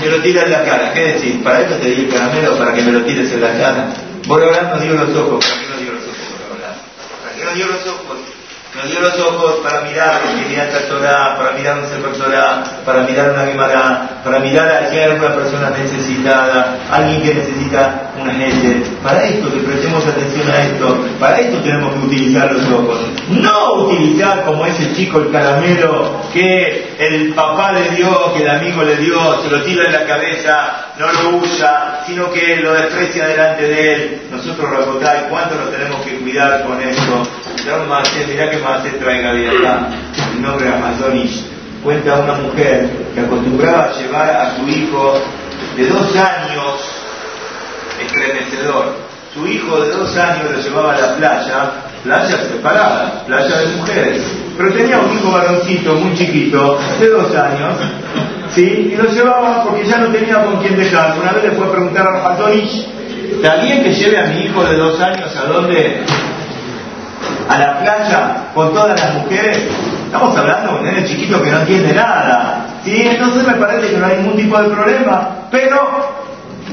te 0.00 0.10
lo 0.10 0.22
tira 0.22 0.42
en 0.42 0.50
la 0.52 0.64
cara. 0.64 0.92
¿Qué 0.92 1.14
decís? 1.14 1.36
¿Para 1.42 1.62
esto 1.62 1.76
te 1.76 1.90
di 1.90 2.04
el 2.04 2.08
caramelo? 2.08 2.56
¿Para 2.56 2.74
que 2.74 2.82
me 2.82 2.92
lo 2.92 3.02
tires 3.04 3.32
en 3.32 3.40
la 3.40 3.58
cara? 3.58 3.92
Borobalán 4.26 4.70
nos 4.70 4.82
dio 4.82 4.94
los 4.94 5.16
ojos. 5.16 5.44
¿Para 5.44 5.60
qué 5.60 5.68
nos 5.68 5.80
dio 5.80 5.92
los 5.92 6.04
ojos 6.04 6.18
Borobalán? 6.38 6.76
¿Para 7.22 7.36
qué 7.36 7.44
nos 7.44 7.54
dio 7.54 7.66
los 7.66 7.86
ojos? 7.86 8.33
Nos 8.74 8.90
dio 8.90 9.00
los 9.00 9.18
ojos 9.20 9.60
para 9.62 9.82
mirar 9.82 10.20
la 10.24 10.88
Torah, 10.88 11.36
para 11.36 11.52
mirar 11.52 11.78
un 11.78 11.88
Sefer 11.88 12.12
Torah, 12.18 12.53
para 12.84 13.02
mirar 13.02 13.30
una 13.32 13.46
Gemara, 13.46 14.20
para 14.22 14.38
mirar 14.40 14.68
a 14.68 14.90
si 14.90 14.96
hay 14.96 15.10
alguna 15.10 15.34
persona 15.34 15.70
necesitada, 15.70 16.78
alguien 16.90 17.22
que 17.22 17.34
necesita 17.34 18.12
una 18.20 18.32
gente 18.34 18.86
para 19.02 19.24
esto 19.24 19.52
que 19.52 19.60
prestemos 19.60 20.06
atención 20.06 20.48
a 20.50 20.62
esto, 20.62 21.04
para 21.18 21.40
esto 21.40 21.58
tenemos 21.58 21.94
que 21.94 22.06
utilizar 22.06 22.52
los 22.52 22.64
ojos. 22.70 23.00
No 23.28 23.84
utilizar 23.84 24.44
como 24.44 24.66
ese 24.66 24.92
chico 24.94 25.18
el 25.18 25.30
caramelo 25.30 26.20
que 26.32 26.94
el 26.98 27.34
papá 27.34 27.72
le 27.72 27.90
dio, 27.96 28.32
que 28.34 28.42
el 28.42 28.50
amigo 28.50 28.82
le 28.82 28.96
dio, 28.96 29.42
se 29.42 29.50
lo 29.50 29.62
tira 29.62 29.86
en 29.86 29.92
la 29.92 30.04
cabeza, 30.04 30.86
no 30.98 31.12
lo 31.12 31.38
usa, 31.38 32.02
sino 32.06 32.30
que 32.30 32.56
lo 32.56 32.72
desprecia 32.72 33.26
delante 33.26 33.62
de 33.62 33.94
él. 33.94 34.22
Nosotros, 34.30 34.70
Rabotay, 34.70 35.28
¿cuánto 35.28 35.56
nos 35.56 35.70
tenemos 35.70 36.00
que 36.02 36.16
cuidar 36.16 36.64
con 36.64 36.80
esto? 36.80 37.22
Mirá 38.28 38.50
que 38.50 38.58
más 38.58 38.82
traiga 39.00 39.32
de 39.32 39.48
acá, 39.48 39.88
el 40.34 40.42
nombre 40.42 40.68
Amazonish. 40.68 41.53
Cuenta 41.84 42.18
una 42.18 42.32
mujer 42.32 42.88
que 43.14 43.20
acostumbraba 43.20 43.84
a 43.84 43.92
llevar 43.92 44.30
a 44.30 44.56
su 44.56 44.66
hijo 44.66 45.20
de 45.76 45.86
dos 45.86 46.16
años 46.16 46.80
estremecedor. 48.00 48.94
Su 49.34 49.46
hijo 49.46 49.80
de 49.82 49.90
dos 49.90 50.16
años 50.16 50.50
lo 50.50 50.58
llevaba 50.62 50.94
a 50.94 51.00
la 51.00 51.16
playa, 51.16 51.70
playa 52.02 52.38
separada, 52.38 53.24
playa 53.26 53.58
de 53.58 53.66
mujeres. 53.76 54.22
Pero 54.56 54.72
tenía 54.72 54.98
un 54.98 55.12
hijo 55.12 55.30
varoncito 55.30 55.94
muy 55.96 56.16
chiquito, 56.16 56.78
de 56.98 57.08
dos 57.10 57.34
años, 57.34 57.74
¿sí? 58.54 58.92
Y 58.94 58.96
lo 58.96 59.04
llevaba 59.10 59.64
porque 59.64 59.84
ya 59.84 59.98
no 59.98 60.08
tenía 60.08 60.42
con 60.42 60.56
quién 60.62 60.78
dejar. 60.78 61.18
Una 61.20 61.32
vez 61.32 61.44
le 61.44 61.50
fue 61.50 61.66
a 61.66 61.70
preguntar 61.70 62.06
a 62.06 62.10
Rafatovich, 62.12 62.86
¿está 63.30 63.56
bien 63.56 63.82
que 63.82 63.92
lleve 63.92 64.18
a 64.18 64.26
mi 64.28 64.46
hijo 64.46 64.64
de 64.64 64.76
dos 64.78 64.98
años 65.00 65.36
a 65.36 65.44
dónde? 65.52 66.00
A 67.48 67.58
la 67.58 67.78
playa 67.80 68.36
con 68.54 68.72
todas 68.72 69.00
las 69.00 69.14
mujeres. 69.14 69.58
Estamos 70.06 70.36
hablando 70.36 70.82
de 70.82 70.90
un 70.90 71.04
chiquito 71.04 71.42
que 71.42 71.50
no 71.50 71.60
entiende 71.60 71.94
nada. 71.94 72.66
¿Sí? 72.84 73.02
Entonces 73.06 73.46
me 73.46 73.54
parece 73.54 73.90
que 73.90 73.98
no 73.98 74.06
hay 74.06 74.16
ningún 74.18 74.36
tipo 74.36 74.60
de 74.60 74.68
problema. 74.68 75.28
Pero 75.50 76.14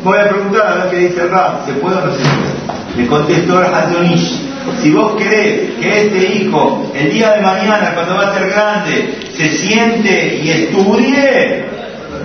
Voy 0.04 0.18
a 0.18 0.30
preguntar 0.30 0.68
a 0.68 0.76
ver 0.76 0.90
qué 0.90 0.98
dice 0.98 1.28
Rab, 1.28 1.64
¿se 1.66 1.74
puede 1.74 1.98
o 1.98 2.06
no 2.06 2.12
se 2.12 2.24
puede? 2.24 2.98
Le 2.98 3.08
contestó 3.08 3.60
Hazonish, 3.60 4.42
si 4.82 4.92
vos 4.92 5.16
querés 5.16 5.76
que 5.80 6.02
este 6.08 6.38
hijo 6.38 6.92
el 6.96 7.12
día 7.12 7.34
de 7.34 7.42
mañana, 7.42 7.94
cuando 7.94 8.16
va 8.16 8.30
a 8.30 8.34
ser 8.34 8.50
grande, 8.50 9.20
se 9.38 9.50
siente 9.50 10.40
y 10.42 10.50
estudie, 10.50 11.66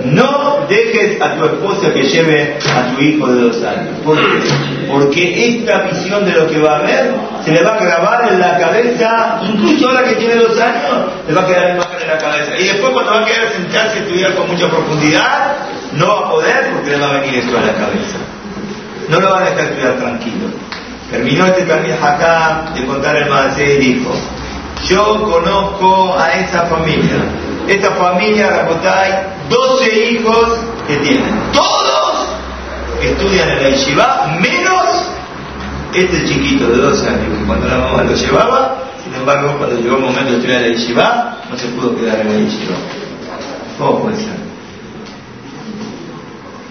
no 0.05 0.67
dejes 0.69 1.21
a 1.21 1.35
tu 1.35 1.45
esposa 1.45 1.93
que 1.93 2.03
lleve 2.03 2.59
a 2.75 2.95
tu 2.95 3.03
hijo 3.03 3.27
de 3.29 3.43
dos 3.43 3.63
años. 3.63 3.95
¿Por 4.05 4.17
qué? 4.17 4.49
Porque 4.91 5.49
esta 5.49 5.83
visión 5.83 6.25
de 6.25 6.33
lo 6.33 6.49
que 6.49 6.59
va 6.59 6.79
a 6.79 6.83
ver 6.83 7.15
se 7.45 7.53
le 7.53 7.63
va 7.63 7.75
a 7.75 7.79
grabar 7.79 8.33
en 8.33 8.41
la 8.41 8.59
cabeza, 8.59 9.41
incluso 9.43 9.89
ahora 9.89 10.05
que 10.05 10.17
tiene 10.17 10.37
dos 10.37 10.59
años, 10.59 11.13
le 11.27 11.35
va 11.35 11.43
a 11.43 11.47
quedar 11.47 11.71
en 11.71 11.79
la 11.79 12.19
cabeza. 12.19 12.59
Y 12.59 12.65
después 12.65 12.93
cuando 12.93 13.13
va 13.13 13.21
a 13.21 13.25
querer 13.25 13.49
sentarse 13.51 13.99
y 13.99 14.03
estudiar 14.03 14.35
con 14.35 14.49
mucha 14.49 14.69
profundidad, 14.69 15.57
no 15.93 16.07
va 16.09 16.27
a 16.27 16.31
poder 16.31 16.71
porque 16.73 16.91
le 16.91 16.99
va 16.99 17.09
a 17.09 17.21
venir 17.21 17.35
esto 17.37 17.57
a 17.57 17.61
la 17.61 17.73
cabeza. 17.73 18.19
No 19.09 19.21
lo 19.21 19.31
van 19.31 19.43
a 19.43 19.51
dejar 19.51 19.65
estudiar 19.67 19.95
tranquilo. 19.99 20.49
Terminó 21.11 21.47
este 21.47 21.63
también 21.63 21.97
acá 22.03 22.65
de 22.75 22.85
contar 22.85 23.17
el 23.17 23.31
Madase 23.31 23.75
y 23.75 23.79
dijo, 23.79 24.13
yo 24.89 25.23
conozco 25.23 26.17
a 26.19 26.33
esa 26.33 26.67
familia. 26.67 27.23
Esta 27.69 27.91
familia, 27.93 28.49
Rakotay, 28.49 29.27
12 29.49 30.11
hijos 30.11 30.59
que 30.87 30.97
tienen. 30.97 31.35
Todos 31.53 32.29
estudian 33.03 33.51
en 33.51 33.63
la 33.63 33.71
yeshiva, 33.71 34.39
menos 34.41 35.11
este 35.95 36.25
chiquito 36.27 36.69
de 36.69 36.77
12 36.77 37.09
años, 37.09 37.39
que 37.39 37.47
cuando 37.47 37.67
la 37.69 37.79
mamá 37.79 38.03
lo 38.05 38.15
llevaba, 38.15 38.83
sin 39.03 39.15
embargo, 39.15 39.57
cuando 39.59 39.77
llegó 39.81 39.97
el 39.97 40.03
momento 40.03 40.31
de 40.31 40.37
estudiar 40.37 40.63
en 40.63 40.71
la 40.71 40.77
yeshiva, 40.77 41.39
no 41.51 41.59
se 41.59 41.67
pudo 41.69 41.97
quedar 41.97 42.21
en 42.21 42.29
la 42.29 42.49
yeshiva. 42.49 42.77
¿Cómo 43.79 44.03
puede 44.03 44.17
ser? 44.17 44.47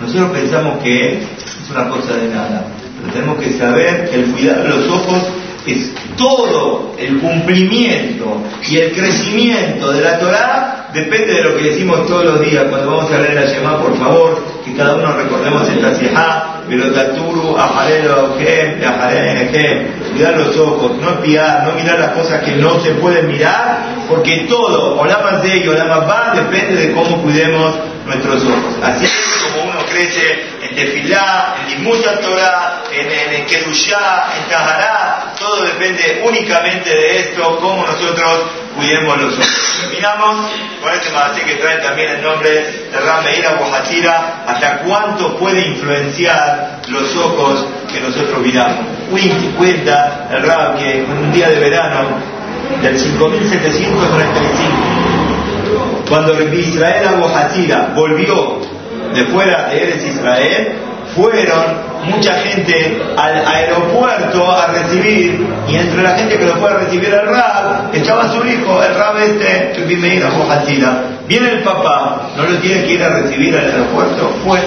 Nosotros 0.02 0.32
pensamos 0.32 0.84
que 0.84 1.14
es 1.14 1.70
una 1.72 1.90
cosa 1.90 2.14
de 2.16 2.28
nada, 2.30 2.68
pero 3.00 3.14
tenemos 3.14 3.44
que 3.44 3.58
saber 3.58 4.10
que 4.10 4.16
el 4.16 4.32
cuidar 4.32 4.66
los 4.66 4.90
ojos 4.90 5.24
es 5.66 5.92
todo 6.18 6.94
el 6.98 7.18
cumplimiento 7.20 8.38
y 8.70 8.78
el 8.78 8.92
crecimiento 8.94 9.92
de 9.92 10.02
la 10.02 10.20
Torah 10.20 10.75
depende 10.96 11.34
de 11.34 11.44
lo 11.44 11.58
que 11.58 11.64
decimos 11.64 12.08
todos 12.08 12.24
los 12.24 12.42
días. 12.42 12.64
Cuando 12.70 12.96
vamos 12.96 13.12
a 13.12 13.20
leer 13.20 13.36
la 13.36 13.46
Shema, 13.46 13.82
por 13.82 13.96
favor, 13.98 14.42
que 14.64 14.74
cada 14.74 14.96
uno 14.96 15.12
recordemos 15.12 15.68
esta 15.70 15.94
Sijá, 15.94 16.62
Velotaturu, 16.68 17.56
Ajarelo, 17.58 18.36
cuidar 20.12 20.38
los 20.38 20.58
ojos, 20.58 20.94
no 21.02 21.10
espiar, 21.10 21.68
no 21.68 21.74
mirar 21.74 22.00
las 22.00 22.12
cosas 22.12 22.42
que 22.42 22.56
no 22.56 22.80
se 22.80 22.92
pueden 22.92 23.28
mirar, 23.28 23.86
porque 24.10 24.46
todo, 24.50 24.98
o 24.98 25.06
la 25.06 25.18
más 25.20 25.44
de 25.44 25.58
ello, 25.58 25.72
o 25.72 25.76
la 25.76 25.86
más 25.86 26.10
va, 26.10 26.34
depende 26.34 26.88
de 26.88 26.94
cómo 26.94 27.22
cuidemos 27.22 27.76
nuestros 28.06 28.44
ojos. 28.44 28.76
Así 28.84 29.06
es 29.06 29.44
como 29.44 29.72
uno 29.72 29.86
crece 29.86 30.46
en 30.62 30.76
Tefilá, 30.76 31.56
en 31.62 31.70
Limuta 31.70 32.20
Torah, 32.20 32.84
en, 32.92 33.12
en, 33.12 33.34
en 33.34 34.50
Tahará, 34.50 35.34
todo 35.38 35.64
depende 35.66 36.22
únicamente 36.26 36.90
de 36.90 37.20
esto, 37.20 37.58
cómo 37.60 37.86
nosotros 37.86 38.46
cuidemos 38.76 39.22
los 39.22 39.34
ojos. 39.34 39.78
Terminamos 39.82 40.52
con 40.82 40.94
este 40.94 41.16
así 41.16 41.42
que 41.42 41.56
trae 41.56 41.78
también 41.78 42.12
el 42.12 42.22
nombre 42.22 42.50
de 42.52 43.00
Rameira 43.00 43.56
Guajatira, 43.56 44.44
hasta 44.48 44.80
cuánto 44.80 45.38
puede 45.38 45.68
influenciar 45.68 46.82
los 46.88 47.16
ojos 47.16 47.66
que 47.92 48.00
nosotros 48.02 48.40
miramos. 48.40 48.86
Cuenta 49.58 50.28
el 50.32 50.44
Rab 50.44 50.78
que 50.78 51.00
en 51.00 51.12
un 51.12 51.32
día 51.32 51.50
de 51.50 51.60
verano 51.60 52.08
del 52.82 53.00
5735 53.00 54.95
cuando 56.10 56.34
Israel 56.54 57.08
Abu 57.08 57.96
volvió 57.96 58.60
de 59.14 59.26
fuera 59.26 59.70
de 59.70 59.84
Eres 59.84 60.04
Israel, 60.04 60.74
fueron 61.16 61.64
mucha 62.06 62.34
gente 62.36 63.02
al 63.18 63.48
aeropuerto 63.48 64.52
a 64.52 64.68
recibir, 64.68 65.48
y 65.68 65.76
entre 65.76 66.04
la 66.04 66.12
gente 66.12 66.38
que 66.38 66.46
lo 66.46 66.56
fue 66.56 66.70
a 66.70 66.74
recibir 66.76 67.14
al 67.14 67.28
Rab, 67.28 67.96
estaba 67.96 68.32
su 68.32 68.46
hijo, 68.46 68.84
el 68.84 68.96
Rab 68.96 69.18
este, 69.18 69.82
Bimeir 69.86 70.24
Abu 70.26 70.44
Viene 71.28 71.50
el 71.50 71.60
papá, 71.64 72.30
no 72.36 72.44
lo 72.44 72.58
tiene 72.58 72.84
que 72.84 72.94
ir 72.94 73.04
a 73.04 73.10
recibir 73.10 73.56
al 73.56 73.66
aeropuerto, 73.66 74.32
fue. 74.46 74.60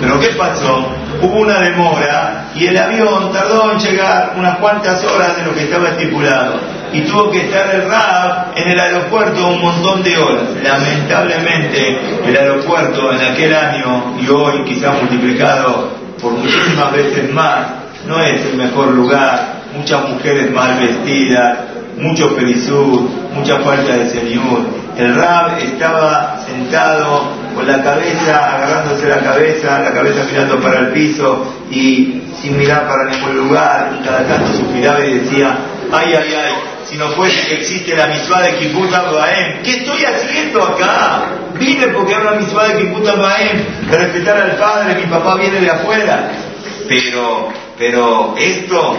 Pero 0.00 0.20
¿qué 0.20 0.28
pasó? 0.30 0.88
Hubo 1.22 1.36
una 1.36 1.60
demora 1.60 2.46
y 2.54 2.66
el 2.66 2.76
avión 2.76 3.32
tardó 3.32 3.72
en 3.72 3.78
llegar 3.78 4.34
unas 4.36 4.58
cuantas 4.58 5.02
horas 5.04 5.36
de 5.36 5.44
lo 5.44 5.54
que 5.54 5.62
estaba 5.62 5.88
estipulado 5.90 6.83
y 6.94 7.00
tuvo 7.02 7.30
que 7.30 7.40
estar 7.40 7.74
el 7.74 7.90
RAB 7.90 8.56
en 8.56 8.68
el 8.70 8.78
aeropuerto 8.78 9.48
un 9.48 9.60
montón 9.60 10.02
de 10.04 10.16
horas. 10.16 10.44
Lamentablemente, 10.62 11.98
el 12.24 12.36
aeropuerto 12.36 13.12
en 13.12 13.20
aquel 13.20 13.52
año 13.52 14.14
y 14.20 14.28
hoy 14.28 14.64
quizá 14.64 14.92
multiplicado 14.92 15.90
por 16.22 16.32
muchísimas 16.32 16.92
veces 16.92 17.32
más, 17.32 17.66
no 18.06 18.20
es 18.20 18.46
el 18.46 18.56
mejor 18.56 18.92
lugar, 18.92 19.54
muchas 19.76 20.08
mujeres 20.08 20.52
mal 20.52 20.78
vestidas, 20.78 21.58
mucho 21.98 22.34
perisur, 22.36 23.10
mucha 23.34 23.58
falta 23.58 23.96
de 23.96 24.10
señor. 24.10 24.60
El 24.96 25.16
Rab 25.16 25.58
estaba 25.58 26.38
sentado 26.46 27.32
con 27.56 27.66
la 27.66 27.82
cabeza, 27.82 28.54
agarrándose 28.54 29.08
la 29.08 29.18
cabeza, 29.18 29.80
la 29.80 29.92
cabeza 29.92 30.24
mirando 30.30 30.60
para 30.60 30.78
el 30.80 30.88
piso 30.88 31.44
y 31.72 32.22
sin 32.40 32.56
mirar 32.56 32.86
para 32.86 33.10
ningún 33.10 33.48
lugar, 33.48 33.98
y 33.98 34.04
cada 34.04 34.24
tanto 34.26 34.52
suspiraba 34.52 35.04
y 35.04 35.18
decía, 35.18 35.58
ay, 35.96 36.14
ay, 36.14 36.34
ay, 36.34 36.52
si 36.88 36.96
no 36.96 37.08
fuese 37.12 37.46
que 37.46 37.54
existe 37.56 37.96
la 37.96 38.06
misma 38.06 38.42
de 38.42 38.58
Kibbutz 38.58 38.90
Baem. 38.90 39.62
¿Qué 39.62 39.70
estoy 39.78 40.04
haciendo 40.04 40.62
acá? 40.62 41.30
Vine 41.58 41.88
porque 41.88 42.14
habla 42.14 42.32
la 42.32 42.40
misma 42.40 42.64
de 42.64 42.78
Kibbutz 42.80 43.16
Baem, 43.16 43.64
respetar 43.90 44.36
al 44.36 44.56
padre, 44.56 44.94
mi 45.00 45.06
papá 45.06 45.36
viene 45.36 45.60
de 45.60 45.70
afuera. 45.70 46.30
Pero, 46.88 47.48
pero 47.78 48.34
esto 48.36 48.96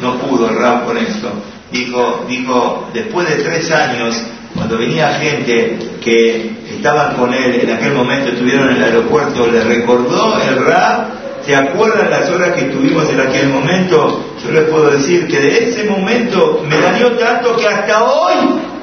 no 0.00 0.18
pudo 0.18 0.50
el 0.50 0.56
rap 0.56 0.84
con 0.84 0.98
esto. 0.98 1.32
Dijo, 1.70 2.26
dijo, 2.28 2.90
después 2.92 3.28
de 3.28 3.42
tres 3.42 3.70
años, 3.70 4.22
cuando 4.54 4.76
venía 4.76 5.14
gente 5.14 5.78
que 6.02 6.52
estaban 6.70 7.16
con 7.16 7.32
él, 7.32 7.60
en 7.62 7.70
aquel 7.70 7.92
momento 7.94 8.30
estuvieron 8.30 8.68
en 8.68 8.76
el 8.76 8.84
aeropuerto, 8.84 9.46
le 9.46 9.64
recordó 9.64 10.38
el 10.42 10.66
rap 10.66 11.22
¿Se 11.44 11.56
acuerdan 11.56 12.08
las 12.08 12.30
horas 12.30 12.52
que 12.52 12.66
estuvimos 12.66 13.08
en 13.10 13.20
aquel 13.20 13.48
momento? 13.48 14.31
Yo 14.44 14.50
les 14.50 14.64
puedo 14.64 14.90
decir 14.90 15.28
que 15.28 15.38
de 15.38 15.68
ese 15.68 15.84
momento 15.84 16.64
me 16.68 16.76
dañó 16.80 17.12
tanto 17.12 17.56
que 17.56 17.66
hasta 17.66 18.02
hoy 18.02 18.34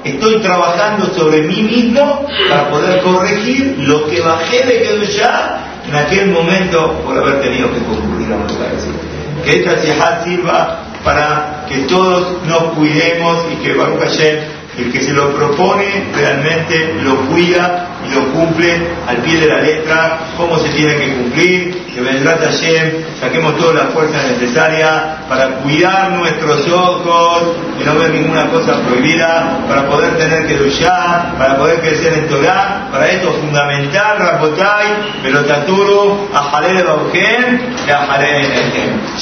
estoy 0.06 0.40
trabajando 0.40 1.14
sobre 1.14 1.42
mí 1.42 1.64
mismo 1.64 2.26
para 2.50 2.70
poder 2.70 3.02
corregir 3.02 3.76
lo 3.80 4.08
que 4.08 4.22
bajé 4.22 4.66
de 4.66 5.06
ya 5.08 5.82
en 5.88 5.96
aquel 5.96 6.32
momento 6.32 7.02
por 7.04 7.18
haber 7.18 7.42
tenido 7.42 7.72
que 7.74 7.80
concluir 7.80 8.32
a 8.32 8.36
un 8.36 9.44
Que 9.44 9.60
esta 9.60 9.82
sijá 9.82 10.24
sirva 10.24 10.80
para 11.04 11.66
que 11.68 11.80
todos 11.80 12.46
nos 12.46 12.74
cuidemos 12.76 13.46
y 13.52 13.56
que 13.64 13.74
Baruch 13.74 14.00
Hashem, 14.00 14.40
el 14.78 14.92
que 14.92 15.02
se 15.02 15.12
lo 15.12 15.34
propone, 15.34 16.06
realmente 16.16 16.96
lo 17.04 17.16
cuida 17.28 17.88
y 18.08 18.14
lo 18.14 18.32
cumple 18.32 18.78
al 19.08 19.18
pie 19.18 19.40
de 19.42 19.48
la 19.48 19.62
letra, 19.62 20.20
cómo 20.38 20.58
se 20.60 20.70
tiene 20.70 20.96
que 20.96 21.14
cumplir 21.16 21.79
que 21.94 22.02
vendrá 22.02 22.38
Hashem, 22.38 23.04
saquemos 23.20 23.58
toda 23.58 23.84
la 23.84 23.90
fuerza 23.92 24.18
necesaria 24.24 25.18
para 25.28 25.48
cuidar 25.62 26.12
nuestros 26.12 26.68
ojos 26.68 27.56
y 27.80 27.84
no 27.84 27.96
ver 27.96 28.12
ninguna 28.12 28.50
cosa 28.50 28.80
prohibida, 28.82 29.60
para 29.68 29.88
poder 29.88 30.18
tener 30.18 30.48
que 30.48 30.56
luchar, 30.56 31.36
para 31.38 31.58
poder 31.58 31.80
crecer 31.82 32.14
en 32.14 32.28
Torah, 32.28 32.88
para 32.92 33.08
esto 33.10 33.32
fundamental, 33.34 34.18
Rabotai, 34.20 35.22
Pelotaturu, 35.24 36.30
Ajalel 36.34 36.84
Baugen 36.84 37.76
y 37.88 37.92
Ajalel 37.92 38.46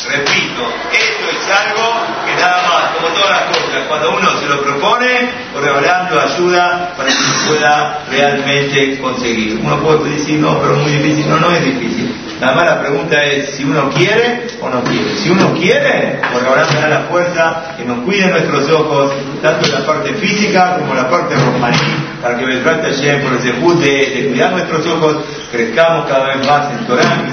Repito, 0.10 0.64
esto 0.92 1.26
es 1.32 1.50
algo 1.50 1.94
que 2.26 2.42
nada 2.42 2.62
más, 2.68 2.96
como 2.96 3.08
todas 3.14 3.30
las 3.30 3.44
cosas, 3.44 3.88
cuando 3.88 4.18
uno 4.18 4.40
se 4.40 4.46
lo 4.48 4.62
propone, 4.62 5.30
por 5.54 5.68
hablando 5.68 6.20
ayuda 6.20 6.94
para 6.96 7.10
que 7.10 7.16
se 7.16 7.48
pueda 7.48 8.00
realmente 8.10 9.00
conseguir. 9.00 9.60
Uno 9.64 9.78
puede 9.80 10.12
decir, 10.12 10.40
no, 10.40 10.60
pero 10.60 10.76
es 10.76 10.82
muy 10.82 10.92
difícil. 10.92 11.30
No, 11.30 11.40
no 11.40 11.52
es 11.52 11.64
difícil. 11.64 12.16
Nada 12.40 12.56
más 12.56 12.66
la 12.66 12.82
pregunta 12.82 13.24
es 13.24 13.50
si 13.56 13.64
uno 13.64 13.90
quiere 13.90 14.46
o 14.62 14.70
no 14.70 14.84
quiere. 14.84 15.16
Si 15.16 15.30
uno 15.30 15.54
quiere, 15.54 16.20
porque 16.32 16.48
ahora 16.48 16.68
me 16.72 16.80
da 16.80 16.88
la 16.88 17.00
fuerza 17.10 17.76
que 17.76 17.84
nos 17.84 18.00
cuide 18.04 18.28
nuestros 18.28 18.70
ojos, 18.70 19.12
tanto 19.42 19.66
en 19.66 19.74
la 19.74 19.86
parte 19.86 20.14
física 20.14 20.78
como 20.78 20.92
en 20.92 20.98
la 20.98 21.10
parte 21.10 21.36
romaní, 21.36 21.78
para 22.22 22.38
que 22.38 22.46
trate 22.58 22.88
ayer 22.88 23.24
por 23.24 23.34
ese 23.34 23.54
de, 23.54 24.22
de 24.22 24.28
cuidar 24.30 24.52
nuestros 24.52 24.86
ojos, 24.86 25.18
crezcamos 25.52 26.06
cada 26.08 26.36
vez 26.36 26.46
más 26.46 26.72
en 26.72 26.86
Torah, 26.86 27.26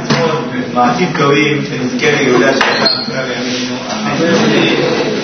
en 0.55 0.75
Masif 0.75 1.13
Tovim, 1.19 1.67
en 1.71 1.87
Izquierda 1.87 2.23
y 2.23 2.29
Amén. 3.91 5.24